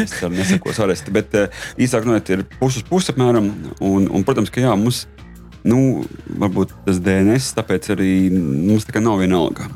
[0.04, 1.14] es ceru nesakos aresti.
[1.14, 3.50] Bet eh, īsāk runājot, ir puses puses apmēram.
[3.86, 5.04] Un, un, protams, ka jā, mums,
[5.66, 6.02] nu,
[6.42, 9.70] varbūt tas DNS, tāpēc arī mums tā kā nav vienalga.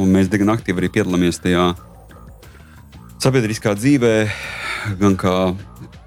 [0.00, 1.70] Un mēs diezgan aktīvi arī piedalāmies tajā
[3.22, 4.14] sabiedriskā dzīvē,
[5.00, 5.34] gan kā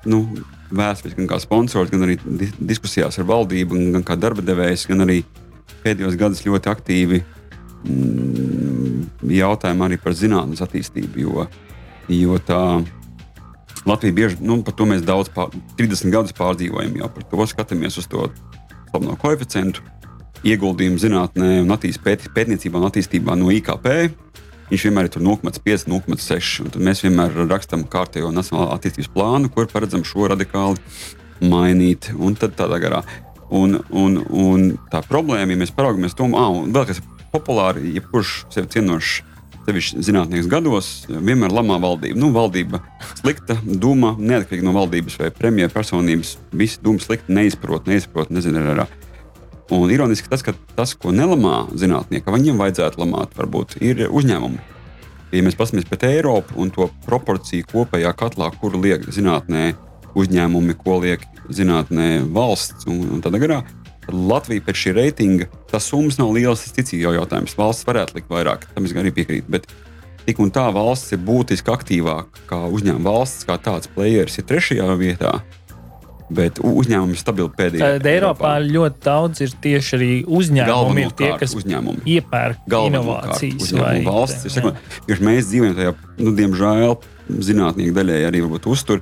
[0.08, 0.26] nu,
[0.68, 4.86] vēstures, gan kā sponsors, gan arī di diskusijās ar valdību, gan, gan kā darba devējs,
[4.92, 5.22] gan arī
[5.84, 7.24] pēdējos gados ļoti aktīvi
[7.86, 11.26] mm, jautājumi arī par zinātnīs attīstību.
[11.26, 11.48] Jo,
[12.14, 12.62] jo tā
[13.88, 18.00] Latvija bieži, nu, par to mēs daudz, pār, 30 gadus pārdzīvojam, jau par to skatāmies
[18.02, 18.28] uz to
[18.90, 19.84] slaveno koeficientu,
[20.48, 23.88] ieguldījumu zinātnē un attīst, pēt, pētniecībā un attīstībā no IKP.
[24.68, 26.66] Viņš vienmēr ir tur 0,5, 0,6.
[26.66, 30.82] un Tad mēs vienmēr rakstām kārtējo nacionālo attīstības plānu, kur paredzam šo radikāli
[31.48, 32.12] mainīt.
[32.20, 33.06] Un tad tādā garā.
[33.48, 37.94] Un, un, un tā problēma, ja mēs paraugamies to, ah, un vēl kas ir populāri,
[37.98, 39.24] jebkurš sevi cienošs,
[39.68, 42.20] sevišķi zinātnēks gados, vienmēr lamā valdība.
[42.20, 42.80] Nu, valdība
[43.20, 46.38] slikta, doma neatkarīgi no valdības vai premjeras personības.
[46.56, 48.96] Visi doma slikti, neizprot, neizprot, nezinu, ar, ar,
[49.68, 54.62] Un ironiski tas, ka tas, ko nelamā zinātnieki, viņiem vajadzētu lamāt, varbūt ir uzņēmumi.
[55.36, 59.74] Ja mēs paskatāmies pret Eiropu un to proporciju kopējā katlā, kur liek zinātnē
[60.16, 65.88] uzņēmumi, ko liek zinātnē valsts un, un tādā garā, tad Latvija pēc šī reitinga, tas
[65.92, 67.58] summas nav liels, tas ticīgi jau jautājums.
[67.60, 69.50] Valsts varētu likt vairāk, tam es arī piekrītu.
[69.52, 69.68] Bet
[70.28, 74.88] tik un tā valsts ir būtiski aktīvāka kā uzņēmuma valsts, kā tāds players ir trešajā
[75.00, 75.42] vietā.
[76.28, 77.80] Bet uzņēmumi ir stabili pēdējā.
[77.80, 82.04] Tad Eiropā ļoti daudz ir tieši arī uzņēmumi, ir tie, kas uzņēmumi.
[82.04, 83.72] iepērk inovācijas.
[83.80, 84.76] vai- valsts ir sekot.
[85.08, 86.98] Jo mēs dzīvojam tajā, nu, diemžēl,
[87.48, 89.00] zinātnieku daļai arī varbūt uztur.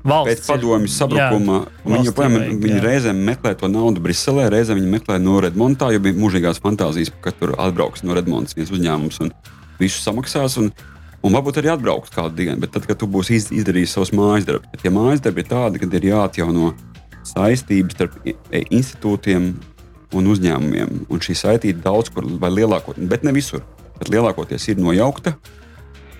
[0.00, 2.84] Valsts Pēc padomju sabrukuma viņi joprojām viņi jā.
[2.84, 7.34] reizēm meklē to naudu Briselē, reizēm viņi meklē no Redmontā, jo bija mūžīgās fantāzijas, ka
[7.36, 9.34] tur atbrauks no Redmontas viens uzņēmums un
[9.80, 10.56] visu samaksās.
[10.62, 10.70] Un,
[11.20, 14.48] un varbūt arī atbraukt kādu dienu, bet tad, kad tu būsi iz, izdarījis savus mājas
[14.48, 16.72] darbus, bet ja mājas darbi ir tādi, kad ir jāatjauno
[17.34, 19.52] saistības starp e- institūtiem,
[20.16, 21.04] un uzņēmumiem.
[21.10, 23.62] Un šī saistība daudz kur, vai lielākoties, bet ne visur,
[23.98, 25.36] bet lielākoties ir nojaukta.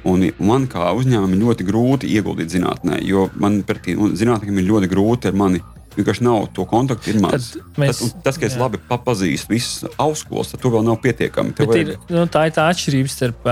[0.09, 5.29] Un man kā uzņēmumam ļoti grūti ieguldīt zinātnē, jo man tiem zinātniekiem ir ļoti grūti
[5.29, 5.61] ar mani
[5.97, 7.15] vienkārši nav to kontaktu.
[7.21, 8.63] Mēs, mēs, tas, tas, ka es jā.
[8.63, 11.55] labi pazīstu visas augstskolas, tad to vēl nav pietiekami.
[11.77, 13.49] Ir, nu, tā ir tā atšķirība starp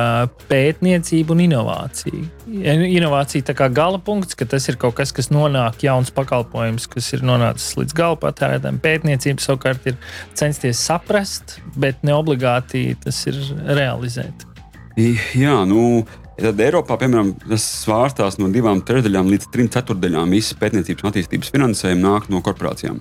[0.50, 2.22] pētniecību un inovāciju.
[2.48, 7.10] Inovācija tā kā gala punkts, ka tas ir kaut kas, kas nonāk jauns pakalpojums, kas
[7.16, 8.80] ir nonācis līdz gala patērētājiem.
[8.84, 9.98] Pētniecība savukārt ir
[10.38, 14.46] censties saprast, bet ne obligāti tas ir realizēt.
[14.98, 16.02] Jā, nu,
[16.38, 21.50] Tad Eiropā, piemēram, tas svārstās no divām trešdaļām līdz trim ceturdaļām visas pētniecības un attīstības
[21.50, 23.00] finansējuma nāk no korporācijām.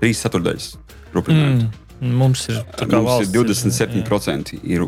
[0.00, 0.70] Trīs ceturdaļas.
[1.18, 1.68] Mm.
[2.00, 4.86] Mums ir, Mums ir 27% ir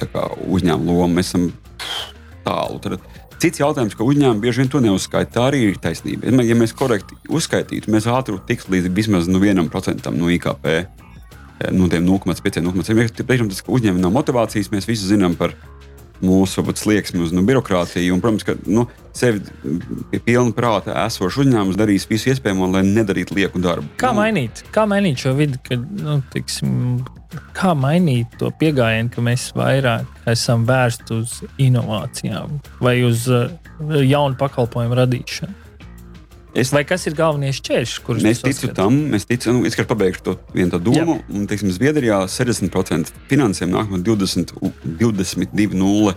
[0.00, 1.20] kā, uzņēmuma loma.
[1.20, 1.48] Mēs esam
[2.46, 2.80] tālu.
[2.82, 2.98] Tad,
[3.38, 5.34] cits jautājums, ka uzņēmumi bieži vien to neuzskaita.
[5.36, 6.32] Tā arī ir taisnība.
[6.42, 10.72] Ja mēs korekti uzskaitītu, mēs ātri tiktu līdz vismaz nu, 1% no IKP.
[11.76, 13.20] No tiem 0,5, 0,7.
[13.20, 15.79] Tas, ka uzņēmumiem nav motivācijas, mēs visi zinām par viņu
[16.24, 18.14] mūsu slieksni uz nu, birokrātiju.
[18.14, 19.42] Un, protams, ka nu, sevi
[20.10, 23.88] pie pilna prāta esošs uzņēmums darīs visu iespējamo, lai nedarītu lieku darbu.
[24.00, 27.00] Kā nu, mainīt, kā mainīt šo vidi, kad, nu, tiksim,
[27.56, 33.50] kā mainīt to pieejamību, ka mēs vairāk esam vērsti uz inovācijām vai uz uh,
[34.04, 35.69] jaunu pakalpojumu radīšanu?
[36.54, 38.96] Es, Vai kas ir galvenie šķēršļi, kurus mēs ticam tam?
[39.12, 41.20] Mēs ticam, nu, es pabeigšu to vienu domu.
[41.30, 44.56] Un, teiksim, Zviedrijā 60% finansējumu nāk no 20,
[44.98, 46.16] 22 nulle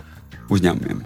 [0.50, 1.04] uzņēmumiem.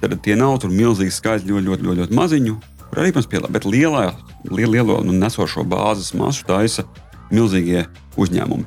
[0.00, 2.56] Tad tie nav tur milzīgi skaitļi, ļoti, ļoti, ļoti, ļoti maziņu,
[2.88, 3.52] kur arī mums pielāgo.
[3.52, 4.06] Bet lielā,
[4.48, 6.86] liel, lielo nu, nesošo bāzes masu taisa
[7.32, 7.84] milzīgie
[8.20, 8.64] uzņēmumi.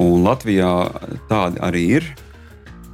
[0.00, 0.72] Un Latvijā
[1.30, 2.08] tādi arī ir.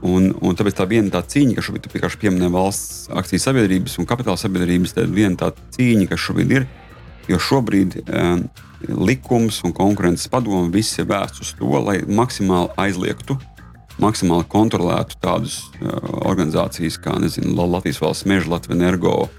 [0.02, 4.08] Un, un tāpēc tā viena tā cīņa, kas šobrīd vienkārši pieminē valsts akciju sabiedrības un
[4.10, 6.66] kapitāla sabiedrības, tad viena tā cīņa, kas šobrīd ir,
[7.30, 8.42] jo šobrīd um,
[9.06, 13.36] likums un konkurences padome viss ir vērsts uz to, lai maksimāli aizliegtu,
[14.02, 15.94] maksimāli kontrolētu tādas uh,
[16.26, 19.30] organizācijas kā nezinu, Latvijas valsts meža, Latvijas energo uh,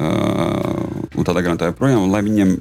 [0.00, 2.56] un tādā garā tā joprojām, lai viņiem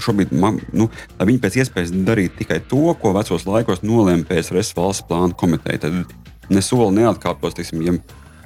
[0.00, 5.04] šobrīd, nu, lai viņi pēc iespējas darītu tikai to, ko vecos laikos nolēma PSRS valsts
[5.08, 5.82] plānu komiteja.
[5.84, 7.56] Tad ne soli neatkāptos.
[7.58, 7.94] Teiksim, ja,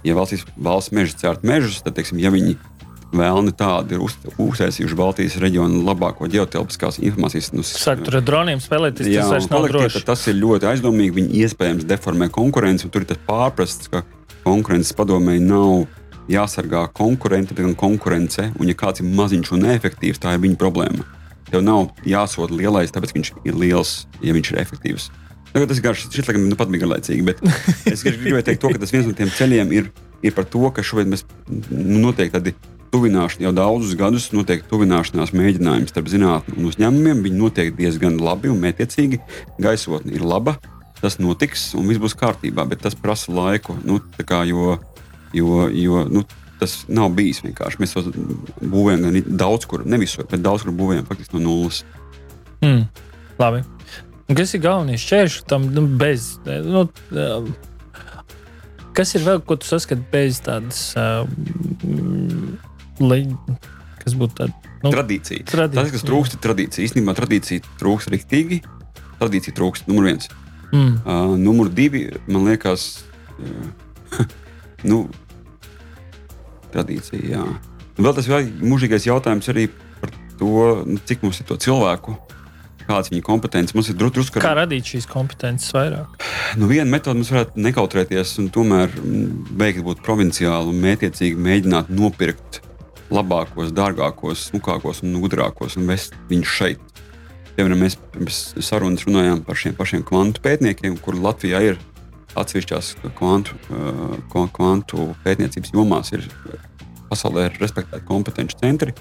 [0.07, 2.57] ja valsts, valsts meža cērt mežus, tad, teiksim, ja viņi
[3.13, 7.51] vēlni tādi ir uz, uztaisījuši Baltijas reģionu labāko ģeotelpiskās informācijas.
[7.53, 10.05] Nu, Saka, tur ar droniem spēlēties, jā, tas vairs nav droši.
[10.09, 11.17] Tas ir ļoti aizdomīgi.
[11.21, 14.05] Viņi iespējams deformē konkurenci, un tur ir tas pārprasts, ka
[14.47, 15.85] konkurences padomēji nav
[16.33, 18.49] jāsargā konkurenti, bet gan konkurence.
[18.59, 21.05] Un, ja kāds ir maziņš un neefektīvs, tā ir viņa problēma.
[21.53, 25.11] Tev nav jāsod lielais, tāpēc, ka viņš ir liels, ja viņš ir efektīvs.
[25.53, 27.43] Nu, tas garš, šis laikam nu pat bija garlaicīgi, bet
[27.93, 29.91] es gribēju teikt to, ka tas viens no tiem ceļiem ir,
[30.25, 32.55] ir par to, ka šobrīd mēs nu, noteikti tādi
[32.93, 37.23] tuvināšanās jau daudzus gadus, notiek tuvināšanās mēģinājumi starp zinātnē un uzņēmumiem.
[37.25, 39.21] Viņi notiek diezgan labi un mētiecīgi.
[39.63, 40.59] Gaisotne ir laba,
[41.01, 43.79] tas notiks un viss būs kārtībā, bet tas prasa laiku.
[43.89, 44.77] Nu, kā, jo,
[45.37, 46.25] jo, jo nu,
[46.61, 47.81] tas nav bijis vienkārši.
[47.83, 48.05] Mēs to
[48.61, 51.83] būvējam daudz kur, ne visur, bet daudz kur būvējam faktiski no nulles.
[52.63, 52.85] Mm,
[53.41, 53.65] labi.
[54.31, 56.37] Kas ir galvenais šķēršļi tam nu, bez?
[56.47, 57.49] Nu, um,
[58.97, 61.27] kas ir vēl, ko tu saskati bez tādas, uh,
[63.03, 63.19] le,
[64.03, 64.75] kas būtu tāda?
[64.83, 65.47] Nu, tradīcija.
[65.47, 65.83] tradīcija.
[65.83, 66.87] Tas, kas trūkst, ir tradīcija.
[66.89, 68.63] Īstenībā tradīcija trūkst rīktīgi.
[69.21, 70.31] Tradīcija trūkst numur viens.
[70.73, 70.97] Mm.
[71.05, 73.05] Uh, numur divi, man liekas,
[73.37, 74.23] uh,
[74.91, 75.05] nu,
[76.73, 77.23] tradīcija.
[77.37, 77.47] Jā.
[78.01, 79.69] Vēl tas mūžīgais jautājums arī
[80.01, 80.55] par to,
[80.89, 82.17] nu, cik mums ir to cilvēku
[82.93, 83.75] kādas viņa kompetences.
[83.77, 86.21] Mums ir drusku drus, kā radīt šīs kompetences vairāk.
[86.61, 88.93] Nu, viena metode mums varētu nekautrēties un tomēr
[89.59, 92.63] beigti būt provinciāli un mētiecīgi mēģināt nopirkt
[93.13, 96.91] labākos, dārgākos, smukākos un gudrākos un vest viņus šeit.
[97.57, 101.81] Piemēram, mēs pirms sarunas runājām par šiem pašiem kvantu pētniekiem, kur Latvijā ir
[102.41, 103.59] atsevišķās kvantu,
[104.33, 106.25] kvantu pētniecības jomās, ir
[107.11, 108.97] pasaulē respektēti kompetenci centri.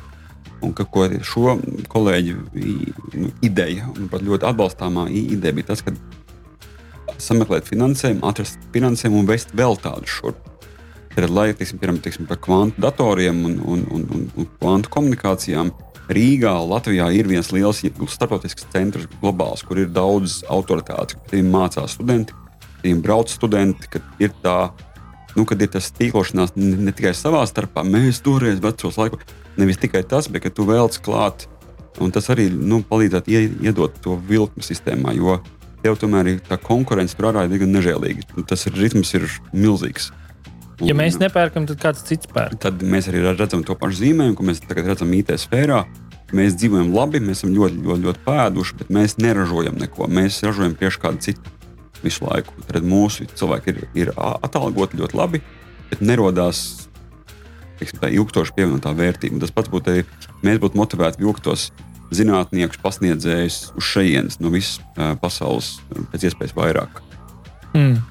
[0.62, 1.56] Un ka, ko šo
[1.90, 2.38] kolēģu
[3.18, 5.94] nu, ideja, un pat ļoti atbalstāmā ideja bija tas, ka
[7.22, 10.50] sameklēt finansējumu, atrast finansējumu un vest vēl tādu šurp.
[11.12, 15.74] Tad, lai teiksim, piemēram, teiksim, par kvantu datoriem un, un, un, un, un kvantu komunikācijām,
[16.12, 22.36] Rīgā, Latvijā ir viens liels starptautisks centrs, globāls, kur ir daudz autoritātes, kur mācās studenti,
[22.82, 24.58] kuriem brauc studenti, kad ir tā
[25.38, 29.24] nu, kad ir tas tīklošanās ne, ne tikai savā starpā, mēs toreiz vecos laikos,
[29.60, 31.48] nevis tikai tas, bet tu vēlc klāt.
[32.02, 33.34] Un tas arī nu, palīdzētu
[33.68, 35.42] iedot to vilkmu sistēmā, jo
[35.84, 38.46] tev tomēr ir tā konkurence tur ārā diezgan nežēlīga.
[38.48, 40.12] Tas ir, ritms ir milzīgs.
[40.82, 42.58] Un, ja mēs nepērkam, tad kāds cits pērk.
[42.64, 45.84] Tad mēs arī redzam to pašu zīmējumu, ko mēs tagad redzam IT sfērā.
[46.32, 50.08] mēs dzīvojam labi, mēs esam ļoti, ļoti, ļoti pēduši, bet mēs neražojam neko.
[50.08, 51.52] Mēs ražojam priekš kādu citu
[52.04, 52.56] visu laiku.
[52.68, 55.42] Tad mūsu cilvēki ir, ir atalgoti ļoti labi,
[55.92, 56.88] bet nerodās
[57.82, 59.42] teiksim, tā ilgstoša pievienotā vērtība.
[59.42, 61.70] Tas pats būtu, ja mēs būtu motivēti vilktos
[62.12, 64.82] zinātniekus, pasniedzējus uz šejienes no visas
[65.22, 65.78] pasaules
[66.12, 67.02] pēc iespējas vairāk.
[67.72, 68.02] Mm.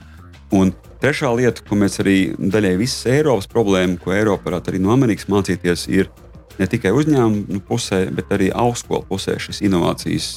[0.57, 0.73] Un
[1.03, 5.29] trešā lieta, ko mēs arī daļai visas Eiropas problēmu, ko Eiropa varētu arī no Amerikas
[5.31, 6.11] mācīties, ir
[6.59, 10.33] ne tikai uzņēmumu pusē, bet arī augstskolu pusē šis inovācijas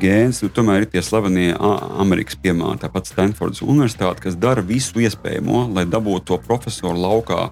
[0.00, 0.42] gēns.
[0.44, 5.86] Nu, tomēr ir tie slavenie Amerikas piemēri, tāpat Stanfordas Universitāte, kas dara visu iespējamo, lai
[5.88, 7.50] dabūtu to profesoru laukā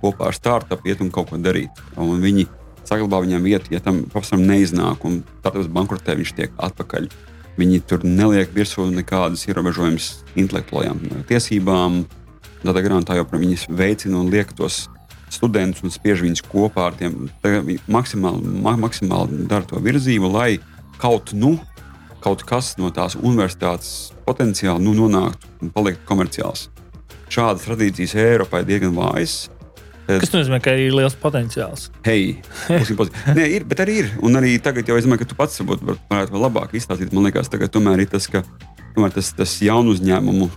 [0.00, 1.82] kopā ar startup iet un kaut ko darīt.
[2.00, 2.46] Un viņi
[2.88, 7.10] saglabā viņam vietu, ja tam profesoram neiznāk, un tad uz bankrotē viņš tiek atpakaļ.
[7.60, 12.04] Viņi tur neliek virsū nekādas ierobežojumas intelektuālajām tiesībām.
[12.62, 14.86] Tādā grāmatā joprojām viņas veicina un liek tos
[15.30, 17.28] studentus un spiež viņus kopā ar tiem.
[17.90, 20.50] Maksimāli, ma maksimāli dara to virzību, lai
[21.00, 21.56] kaut, nu,
[22.22, 26.68] kaut kas no tās universitātes potenciāli nu, nonāktu un paliktu komerciāls.
[27.30, 29.42] Šādas tradīcijas Eiropā ir diezgan vājas.
[30.10, 31.86] Kas nozīmē, ka ir liels potenciāls?
[32.06, 32.40] Hei,
[33.38, 34.10] Nē, ir, bet arī ir.
[34.26, 37.14] Un arī tagad, jau es domāju, ka tu pats varbūt varētu vēl labāk izstāstīt.
[37.14, 38.42] Man liekas, tagad tomēr ir tas, ka
[38.96, 40.50] tomēr tas, tas jaunu uzņēmumu,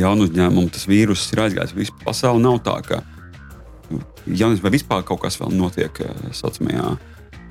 [0.00, 1.76] jaunu uzņēmumu, tas vīrus ir aizgājis.
[1.78, 3.04] Visu pasauli nav tā, ka
[4.26, 6.96] jaunas vai vispār kaut kas vēl notiek eh, saucamajā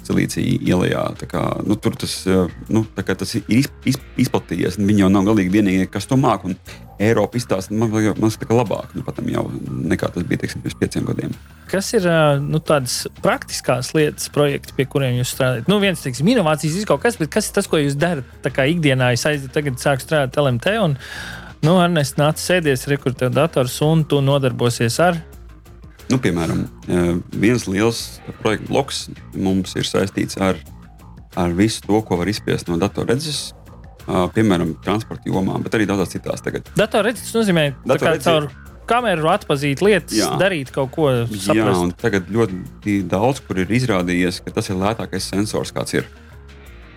[0.10, 1.06] Silīcija ielā.
[1.30, 2.24] Kā, nu, tur tas,
[2.72, 4.80] nu, tas ir iz, iz, izplatījies.
[4.82, 6.56] Viņi jau nav galīgi vienīgie, kas to māca.
[7.00, 9.46] Eiropa izstāsta man, liekas, labāk nu, jau
[9.94, 11.36] nekā tas bija teiksim, pirms pieciem gadiem.
[11.70, 12.08] Kas ir
[12.44, 15.70] nu, tādas praktiskās lietas, projekti, pie kuriem jūs strādājat?
[15.72, 18.28] Nu, viens teiksim, inovācijas ir kaut kas, bet kas ir tas, ko jūs darat?
[18.44, 20.76] Tā kā ikdienā es aizdevu, tagad sāku strādāt LMT.
[20.84, 20.98] Un,
[21.64, 25.22] nu, Ernest nāca sēdies, rekrutēt dators un tu nodarbosies ar
[26.10, 26.64] Nu, piemēram,
[27.38, 29.04] viens liels projekta bloks
[29.38, 30.58] mums ir saistīts ar,
[31.38, 33.52] ar visu to, ko var izspiest no datorredzes.
[34.10, 36.42] Piemēram, transporta jomā, bet arī daudzās citās.
[36.74, 37.68] Datorredzes nozīmē,
[38.02, 38.50] ka caur
[38.90, 40.32] kameru atpazīt lietas, jā.
[40.42, 41.60] darīt kaut ko tādu.
[41.60, 46.10] Jā, un tagad ļoti daudz, kur ir izrādījies, ka tas ir lētākais sensors, kāds ir.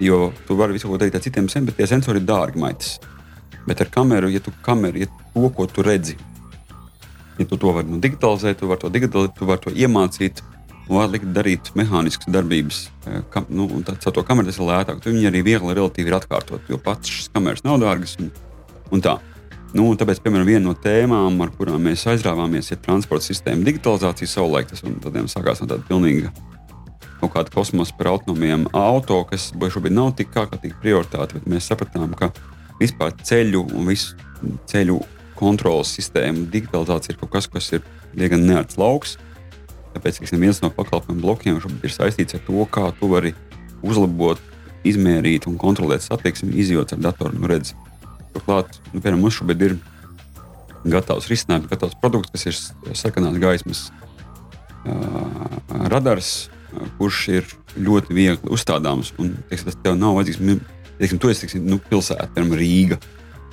[0.02, 2.96] Jo tu vari visu ko darīt ar citiem sensoriem, bet tie sensori ir dārgi maitas.
[3.68, 6.16] Bet ar kameru, ja tu kameru, ja to, ko tu redzi,
[7.38, 10.42] Ja tu to vari nu, digitalizēt, tu vari to digitalizēt, tu vari to iemācīt.
[10.92, 15.00] Var likt darīt mehāniskas darbības, eh, kam, nu, ar to kameru tas ir lētāk.
[15.00, 18.18] Tu viņi arī viegli relatīvi ir atkārtot, jo pats šis kameras nav dārgas.
[18.20, 18.32] Un,
[18.90, 19.18] un tā.
[19.72, 24.68] Nu, tāpēc, piemēram, viena no tēmām, ar kurām mēs aizrāvāmies, ir transporta sistēma digitalizācija savulaik.
[24.68, 26.32] Tas sākās no tāda pilnīga
[27.22, 31.46] kaut kāda kosmosa par autonomiem auto, kas šobrīd nav tik kā, kā tik prioritāte, bet
[31.50, 32.32] mēs sapratām, ka
[32.80, 34.16] vispār ceļu un visu
[34.70, 34.98] ceļu
[35.42, 39.16] kontrolas sistēma, digitalizācija ir kaut kas, kas ir diezgan neērts lauks.
[39.92, 43.34] Tāpēc tiksim, viens no pakalpojumu blokiem ir saistīts ar to, kā tu vari
[43.84, 44.40] uzlabot,
[44.88, 47.76] izmērīt un kontrolēt satiksmi, izjūt ar datoru nu, redzi.
[48.32, 49.76] Turklāt, nu, piemēram, mums šobrīd ir
[50.88, 53.84] gatavs risinājums, gatavs produkts, kas ir sarkanās gaismas
[54.88, 56.32] uh, radars,
[56.72, 59.12] uh, kurš ir ļoti viegli uzstādāms.
[59.22, 60.62] Un, teiksim, tas tev nav vajadzīgs,
[60.98, 62.98] teiksim, tu esi teiksim, nu, pilsēta, piemēram, Rīga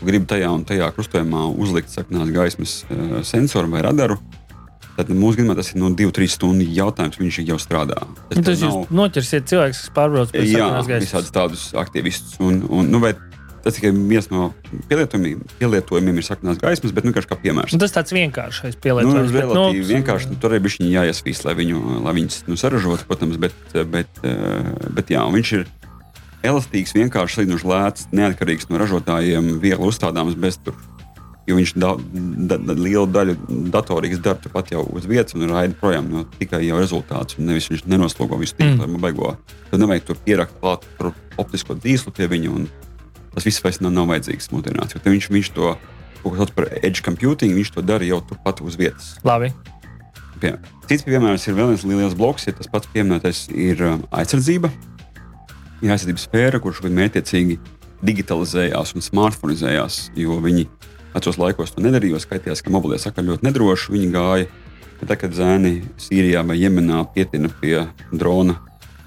[0.06, 4.20] gribu tajā un tajā krustojumā uzlikt sarkanās gaismas uh, sensoru vai radaru,
[5.00, 7.20] tad mūsu gadījumā tas ir no 2-3 stundu jautājums.
[7.22, 8.02] Viņš jau strādā.
[8.30, 8.78] Tas, tas nav...
[8.84, 11.16] jūs noķersiet cilvēks, kas pārbrauc pie sarkanās gaismas.
[11.16, 12.40] Jā, tādus aktīvistus.
[12.44, 13.04] Un, un, nu,
[13.60, 14.54] Tas tikai viens no
[14.88, 17.74] pielietojumiem, pielietojumiem ir sarkanās gaismas, bet nu, kā piemērs.
[17.76, 19.34] Nu, tas tāds vienkāršs pielietojums.
[19.34, 23.04] Nu, bet, nu, vienkārši nu, tur arī bija jāiesvīst, lai, viņu, lai viņus nu, saražotu,
[23.10, 23.58] protams, bet,
[23.92, 24.24] bet,
[24.96, 25.68] bet jā, viņš ir
[26.46, 30.78] elastīgs, vienkārši slīdinoši lēts, neatkarīgs no ražotājiem, viegli uzstādāms bez tur.
[31.50, 33.34] Jo viņš da, da, da, lielu daļu
[33.74, 37.40] datorīgas dara turpat jau uz vietas un raida projām no tikai jau rezultātus.
[37.42, 39.00] Nevis viņš nenoslogo visu tīklu, mm.
[39.02, 39.32] beigo.
[39.72, 41.10] Tad nevajag tur pierakt klāt tur
[41.42, 42.68] optisko dīslu pie viņa.
[43.34, 44.94] Tas viss vairs nav, nav vajadzīgs mūsdienās.
[45.02, 45.74] Viņš, viņš to,
[46.22, 49.16] ko sauc par edge computing, viņš to dara jau turpat uz vietas.
[49.26, 49.50] Labi.
[50.90, 54.06] Cits piemērs ir vēl viens liels bloks, ja tas pats pieminētais ir um,
[55.80, 57.60] aizsardzība aizsardzības sfēra, kurš mērķiecīgi
[58.04, 60.66] digitalizējās un smartphonizējās, jo viņi
[61.14, 62.20] vecos laikos to nedarīja.
[62.24, 63.94] Skaitījās, ka mobilie sakari ļoti nedroši.
[63.96, 64.48] Viņi gāja,
[65.02, 68.60] tad, kad zēni Sīrijā vai Jemenā pietina pie drona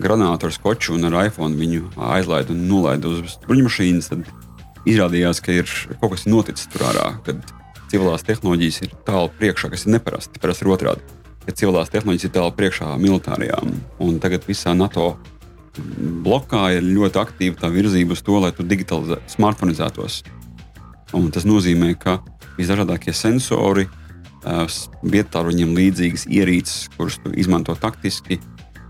[0.03, 4.25] granātu ar skoču un ar iPhone viņu aizlaida un nolaida uz bruņmašīnas, tad
[4.89, 5.69] izrādījās, ka ir
[6.01, 7.43] kaut kas noticis tur ārā, kad
[7.93, 10.41] civilās tehnoloģijas ir tālu priekšā, kas ir neparasti.
[10.43, 11.05] Parasti ir otrādi.
[11.45, 15.13] Kad civilās tehnoloģijas ir tālu priekšā militārajām, un tagad visā NATO
[16.25, 20.23] blokā ir ļoti aktīva tā virzība uz to, lai tu digitalizētu, smartphonizētos.
[21.17, 22.21] Un tas nozīmē, ka
[22.59, 23.87] visdažādākie sensori,
[24.43, 28.41] vietā ar viņiem līdzīgas ierīces, kuras tu izmanto taktiski,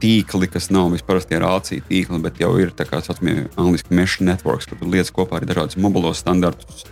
[0.02, 4.66] tīkli, kas nav visparastie rācija tīkli, bet jau ir tā kā saucamie angļuiski mesh networks,
[4.66, 6.86] kur tu lietas kopā arī dažādus mobilos standartus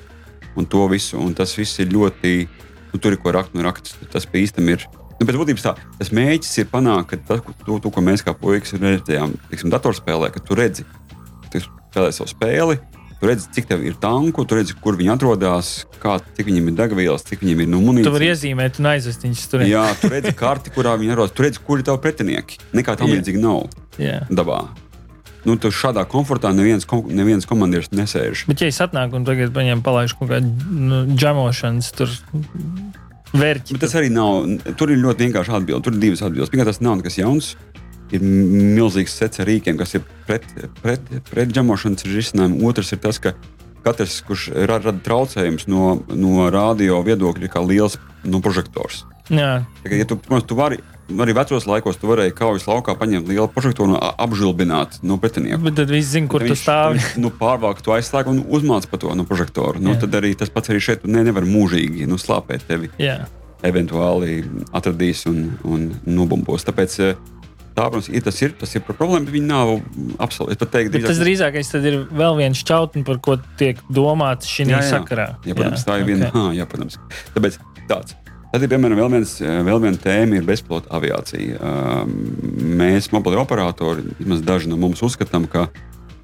[0.57, 1.19] un to visu.
[1.19, 2.35] Un tas viss ir ļoti,
[2.93, 3.97] nu, tur ir ko rakt no raktas.
[4.13, 4.87] Tas pie īstam ir.
[5.21, 8.33] Nu, bet būtībā tā, tas mēģis ir panākt, ka tas, to, to, ko mēs kā
[8.33, 10.87] puikas redzējām, tiksim, datorspēlē, ka tu redzi,
[11.53, 12.81] tu spēlē savu spēli,
[13.21, 16.77] Tu redzi, cik tev ir tanku, tu redzi, kur viņi atrodas, kā, cik viņiem ir
[16.79, 18.09] degvielas, cik viņiem ir no munīcijas.
[18.09, 19.65] Tu vari iezīmēt un aizvest viņus tur.
[19.69, 21.35] Jā, tu redzi karti, kurā viņi atrodas.
[21.37, 22.57] Tu redzi, kur ir tavi pretinieki.
[22.81, 23.67] Nekā tam līdzīgi nav
[24.01, 24.23] Jā.
[24.33, 24.63] dabā.
[25.45, 28.47] Nu, tur šādā komfortā neviens, neviens komandieris nesēž.
[28.49, 32.17] Bet, ja es atnāku un tagad paņemu palaišu kaut kādu nu, džamošanas, tur
[33.35, 33.77] vērķi.
[33.77, 34.47] Bet tas arī nav.
[34.81, 35.85] Tur ir ļoti vienkārši atbildi.
[35.87, 36.53] Tur ir divas atbildes.
[36.53, 37.55] Pirmkārt, tas nav nekas jauns
[38.15, 40.47] ir milzīgs sets ar rīkiem, kas ir pret,
[40.83, 42.63] pret, pret džemošanas risinājumu.
[42.67, 43.35] Otrs ir tas, ka
[43.85, 49.05] katrs, kurš rada traucējumus no, no radio viedokļa, ir kā liels nu, prožektors.
[49.31, 49.61] Jā.
[49.85, 50.81] Tā, ja tu, protams, tu vari,
[51.25, 55.61] arī vecos laikos tu varēji kaujas laukā paņemt lielu prožektoru un apžilbināt no pretinieka.
[55.65, 57.01] Bet tad viss zina, kur Tad tu stāvi.
[57.01, 59.83] Viņš, nu, pārvāk to aizslēgu un uzmāc par to no prožektora.
[59.83, 60.05] Nu, Jā.
[60.05, 62.93] tad arī tas pats arī šeit ne, nevar mūžīgi nu, slāpēt tevi.
[63.01, 63.25] Jā.
[63.67, 64.41] Eventuāli
[64.73, 66.65] atradīs un, un nobumbos.
[66.69, 67.19] Tāpēc eh,
[67.77, 69.75] tā, protams, ir, tas ir, tas ir par problēmu, bet viņi nav
[70.23, 70.59] absolūti.
[70.65, 74.89] Teiktu, Bet tas drīzākais ir vēl viens čautni, par ko tiek domāts šī Jā, jā.
[74.97, 75.29] sakarā.
[75.45, 76.11] Jā, protams, tā ir ok.
[76.15, 76.33] viena.
[76.33, 76.57] Okay.
[76.61, 77.01] Jā, protams.
[77.37, 78.17] Tāpēc tāds.
[78.51, 81.59] Tad ir piemēram vēl, viens, vēl viena tēma, ir bezpilota aviācija.
[81.63, 82.17] Um,
[82.81, 85.69] Mēs, mobili operatori, vismaz daži no mums uzskatām, ka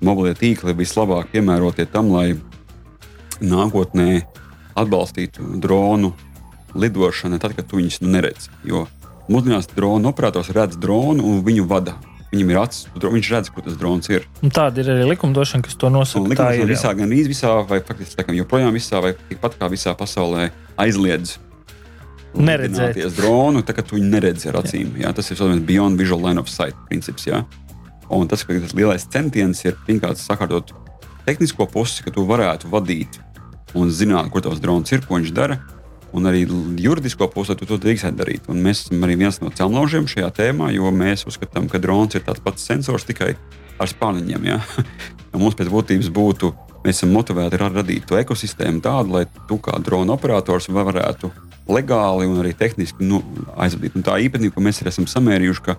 [0.02, 2.34] mobilie tīkli vislabāk piemērotie tam, lai
[3.38, 4.24] nākotnē
[4.76, 6.10] atbalstītu dronu
[6.74, 8.50] lidošanu, tad, kad tu viņus nu, neredzi.
[8.66, 8.86] Jo
[9.30, 11.96] mūsdienās drona operators redz dronu un viņu vada.
[12.32, 14.26] Viņam ir acis, viņš redz, kur tas drons ir.
[14.42, 16.26] Un tāda ir arī likumdošana, kas to nosaka.
[16.26, 20.50] Likumdošana ir visā, gan arī visā, vai faktiski joprojām visā, vai tikpat kā visā pasaulē
[20.82, 21.36] aizliedz
[22.36, 22.96] Neredzēt.
[22.96, 24.96] lidināties dronu, tā kā tu viņu neredzi ar acīm.
[24.96, 25.06] Jā.
[25.08, 27.26] Jā, tas ir saucamais beyond visual line of sight princips.
[27.28, 27.44] Jā.
[28.12, 30.72] Un tas, tas lielais centiens ir pirmkārt sakārtot
[31.26, 33.18] tehnisko pusi, ka tu varētu vadīt
[33.74, 35.58] un zināt, kur tavs drons ir, ko viņš dara.
[36.16, 36.44] Un arī
[36.80, 38.46] juridisko pusi, tu to drīkstētu darīt.
[38.48, 42.22] Un mēs esam arī viens no celmlaužiem šajā tēmā, jo mēs uzskatām, ka drons ir
[42.24, 43.34] tāds pats sensors tikai
[43.78, 44.46] ar spāniņiem.
[45.36, 46.52] Mums pēc būtības būtu,
[46.86, 51.28] mēs esam motivēti ra- radīt to ekosistēmu tādu, lai tu kā drona operators varētu
[51.68, 53.22] legāli un arī tehniski nu,
[53.58, 53.96] aizvadīt.
[53.98, 55.76] Un tā īpatnība, ko mēs arī esam samērījuši, ka,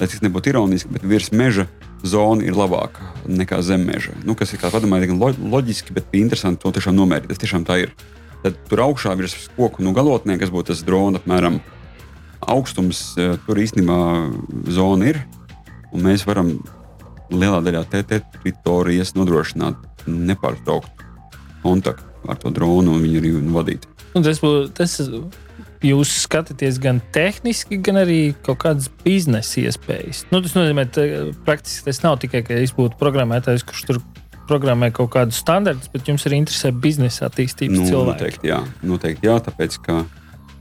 [0.00, 1.68] lai tas nebūtu ironiski, bet virs meža
[2.06, 4.14] zona ir labāka nekā zem meža.
[4.24, 7.28] Nu, kas ir kā padomājiet, gan lo- loģiski, bet bija interesanti to tiešām nomērīt.
[7.30, 7.94] Tas tiešām tā ir.
[8.42, 11.60] Tad tur augšā virs koku nu, galotnē, kas būtu tas drona apmēram
[12.40, 13.98] augstums, eh, tur īstenībā
[14.72, 15.20] zona ir.
[15.92, 16.56] Un mēs varam
[17.30, 19.76] lielā daļā te teritorijas nodrošināt
[20.06, 21.06] nepārtrauktu
[21.62, 23.86] kontaktu ar to dronu un viņu arī vadīt.
[24.14, 24.72] Un tas būs.
[24.76, 24.98] Tas,
[25.80, 30.26] Jūs skatāties gan tehniski, gan arī kaut kādas biznesa iespējas.
[30.28, 31.04] Nu, tas nozīmē, ka
[31.46, 34.00] praktiski tas nav tikai, ka es būtu programmētājs, kurš tur
[34.50, 38.10] programmē kaut kādus standartus, bet jums arī interesē biznesa attīstības Nu, cilvēki.
[38.12, 38.58] noteikti, jā,
[38.90, 39.96] noteikti jā, tāpēc ka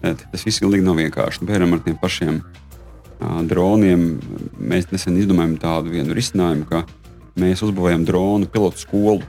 [0.06, 1.42] eh, tas viss ilgi nav vienkārši.
[1.44, 4.06] Nu, Piemēram, ar tiem pašiem uh, droniem
[4.72, 6.86] mēs nesen izdomājām tādu vienu risinājumu, ka
[7.44, 9.20] mēs uzbūvējam dronu pilotu skolu.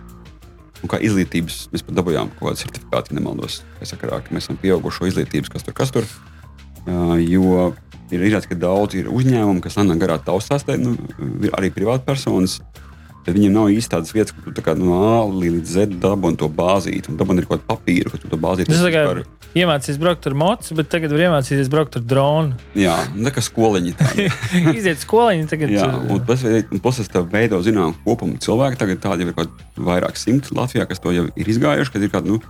[0.80, 3.60] Un kā izglītības mēs pat dabūjām kaut kādu certifikātu, ja nemaldos.
[3.84, 6.06] Sakarā, ka mēs esam pieaugušo izglītības, kas tur kas tur.
[6.86, 7.72] Uh, jo
[8.10, 10.96] ir izrādīts, ka daudz ir uzņēmumu, kas lēnām garā taustās, te, nu,
[11.44, 12.60] ir arī privātpersonas.
[13.26, 16.38] Bet viņiem nav īsti tādas vietas, kur tu tā kā no A līdz Z dabūji
[16.40, 17.12] to bāzīti.
[17.12, 19.98] Un dabūji ir kaut kāda papīra, ka tu to bāzīti Tas tā kā vispār- iemācīties
[20.00, 22.56] braukt ar mocu, bet tagad var iemācīties braukt ar dronu.
[22.78, 23.94] Jā, nu, tā kā skoliņi.
[24.78, 25.74] Iziet skoliņi tagad.
[25.74, 26.44] Jā, uh, un tas
[26.80, 28.80] plus tas veido zinām kopumu cilvēku.
[28.80, 32.12] Tagad tādi jau ir kaut vairāk simti Latvijā, kas to jau ir izgājuši, kad ir
[32.14, 32.40] kāda, nu,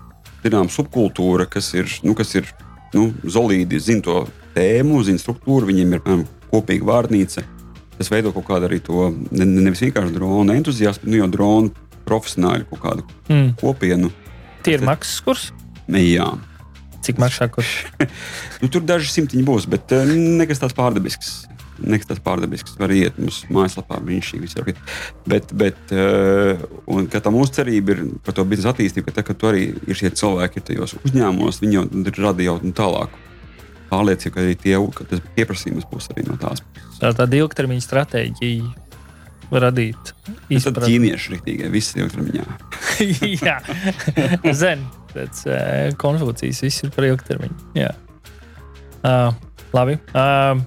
[0.45, 2.47] zinām, subkultūra, kas ir, nu, kas ir
[2.95, 4.21] nu, zolīdi, zina to
[4.55, 7.45] tēmu, zina struktūru, viņiem ir piemēram, kopīga vārnīca.
[8.01, 11.89] Tas veido kaut kādu arī to ne, ne- nevis vienkārši drona entuziasmu, nu, jau drona
[12.09, 14.09] profesionāļu kaut kādu mm, kopienu.
[14.65, 15.51] tie ir maksas kurs.
[15.91, 16.31] Jā,
[17.05, 17.69] Cik maksā kurs?
[18.61, 20.05] Nu, tur daži simtiņi būs, bet uh,
[20.41, 21.31] nekas tāds pārdabisks.
[21.81, 22.75] Nekas tāds pārdabisks.
[22.81, 24.69] Var iet mūsu mājaslapā, viņš ir visur.
[25.29, 26.61] Bet, bet uh,
[26.93, 29.97] un, tā mūsu cerība ir par to biznesa attīstību, ka, tā, ka tur arī ir
[29.97, 31.87] šie cilvēki, ir tajos uzņēmumos, viņi jau
[32.21, 33.27] rada jau tālāku
[33.91, 36.62] pārliecību, ka arī tie, ka tas pieprasījums būs arī no tās.
[37.01, 38.88] Tā tāda ilgtermiņa stratēģija
[39.51, 40.12] radīt.
[40.14, 40.95] Tas tad izpratni.
[40.95, 42.45] ķīnieši rīktīgi, visi ilgtermiņā.
[43.49, 43.57] Jā,
[44.55, 44.86] zen.
[45.11, 45.62] Pēc uh,
[45.99, 47.57] konfūcijas viss ir par ilgtermiņu.
[47.80, 47.91] Jā.
[49.03, 49.32] Uh,
[49.74, 49.99] labi.
[50.14, 50.61] Uh,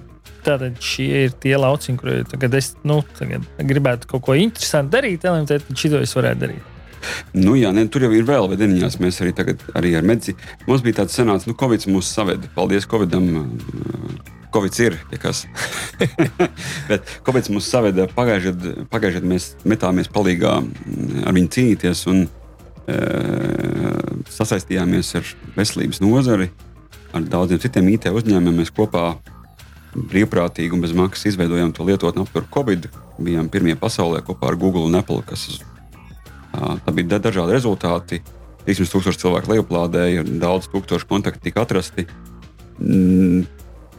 [0.44, 5.24] Tātad šie ir tie lauciņi, kuriem tagad es nu, tagad gribētu kaut ko interesantu darīt.
[5.24, 6.73] LMT, tad šito es varētu darīt.
[7.34, 9.00] Nu, jā, ne, tur jau ir vēl vedeniņās.
[9.02, 10.36] Mēs arī tagad arī ar medzi.
[10.68, 12.50] Mums bija tāds senāts, nu, Covid mūs saveda.
[12.56, 13.28] Paldies Covidam.
[14.54, 15.46] Covid ir, ja kas.
[16.90, 22.04] Bet Covid mums saveda pagājušajā gadā, pagājušajā gadā mēs metāmies palīgā mm, ar viņu cīnīties
[22.12, 22.20] un
[22.86, 22.98] e,
[24.30, 26.52] sasaistījāmies ar veselības nozari,
[27.10, 28.62] ar daudziem citiem IT uzņēmumiem.
[28.62, 29.16] Mēs kopā
[29.94, 32.86] brīvprātīgi un bez maksas izveidojām to lietotni aptver Covid.
[33.18, 35.48] Bijām pirmie pasaulē kopā ar Google un Apple, kas
[36.84, 38.22] tā bija dažādi rezultāti.
[38.64, 42.06] 300 tūkstoši cilvēku lejuplādēja, daudz tūkstošu kontaktu tika atrasti.
[42.80, 43.42] Mm,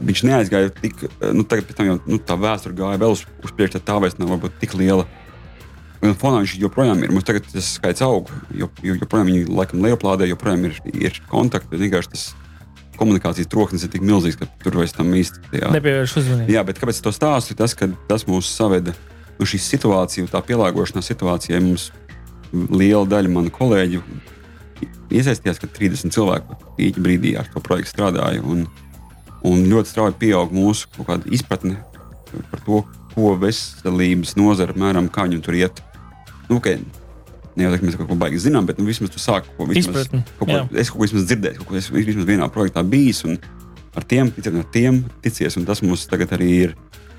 [0.02, 1.04] viņš neaizgāja tik,
[1.36, 4.34] nu, tagad tam jau nu, tā vēsture gāja vēl uz, uz priekšu, tā vairs nav
[4.34, 5.06] varbūt tik liela.
[6.06, 7.14] Un fonā viņš joprojām ir.
[7.14, 11.80] Mums tagad tas skaits aug, jo, jo, joprojām viņi laikam lejuplādē, joprojām ir, ir kontakti.
[11.82, 12.26] Vienkārši tas
[13.00, 16.54] komunikācijas troksnis ir tik milzīgs, ka tur vairs tam īsti nepievērš uzmanību.
[16.54, 17.58] Jā, bet kāpēc to stāstu?
[17.58, 18.94] Tas, ka tas mūs saveda
[19.40, 21.64] nu, šī situācija, tā pielāgošanās situācijai.
[21.64, 21.90] Mums
[22.54, 24.02] liela daļa manu kolēģu
[25.16, 28.44] iesaistījās, kad 30 cilvēku īņķa brīdī ar to projektu strādāja.
[28.44, 28.66] Un,
[29.46, 31.78] un ļoti strauji pieaug mūsu izpratne
[32.52, 32.84] par to,
[33.16, 35.82] ko veselības nozara mēram, kā viņam tur iet.
[36.50, 36.82] Nu, okay.
[37.56, 39.62] Ne jau tā, ka mēs kaut ko baigi zinām, bet nu, vismaz tu sāki kaut
[39.62, 39.70] ko
[40.50, 43.38] ko, es kaut ko vismaz dzirdēju, kaut ko es vismaz vienā projektā bijis un
[43.96, 45.56] ar tiem, ar tiem ticies.
[45.56, 46.74] Un tas mums tagad arī ir,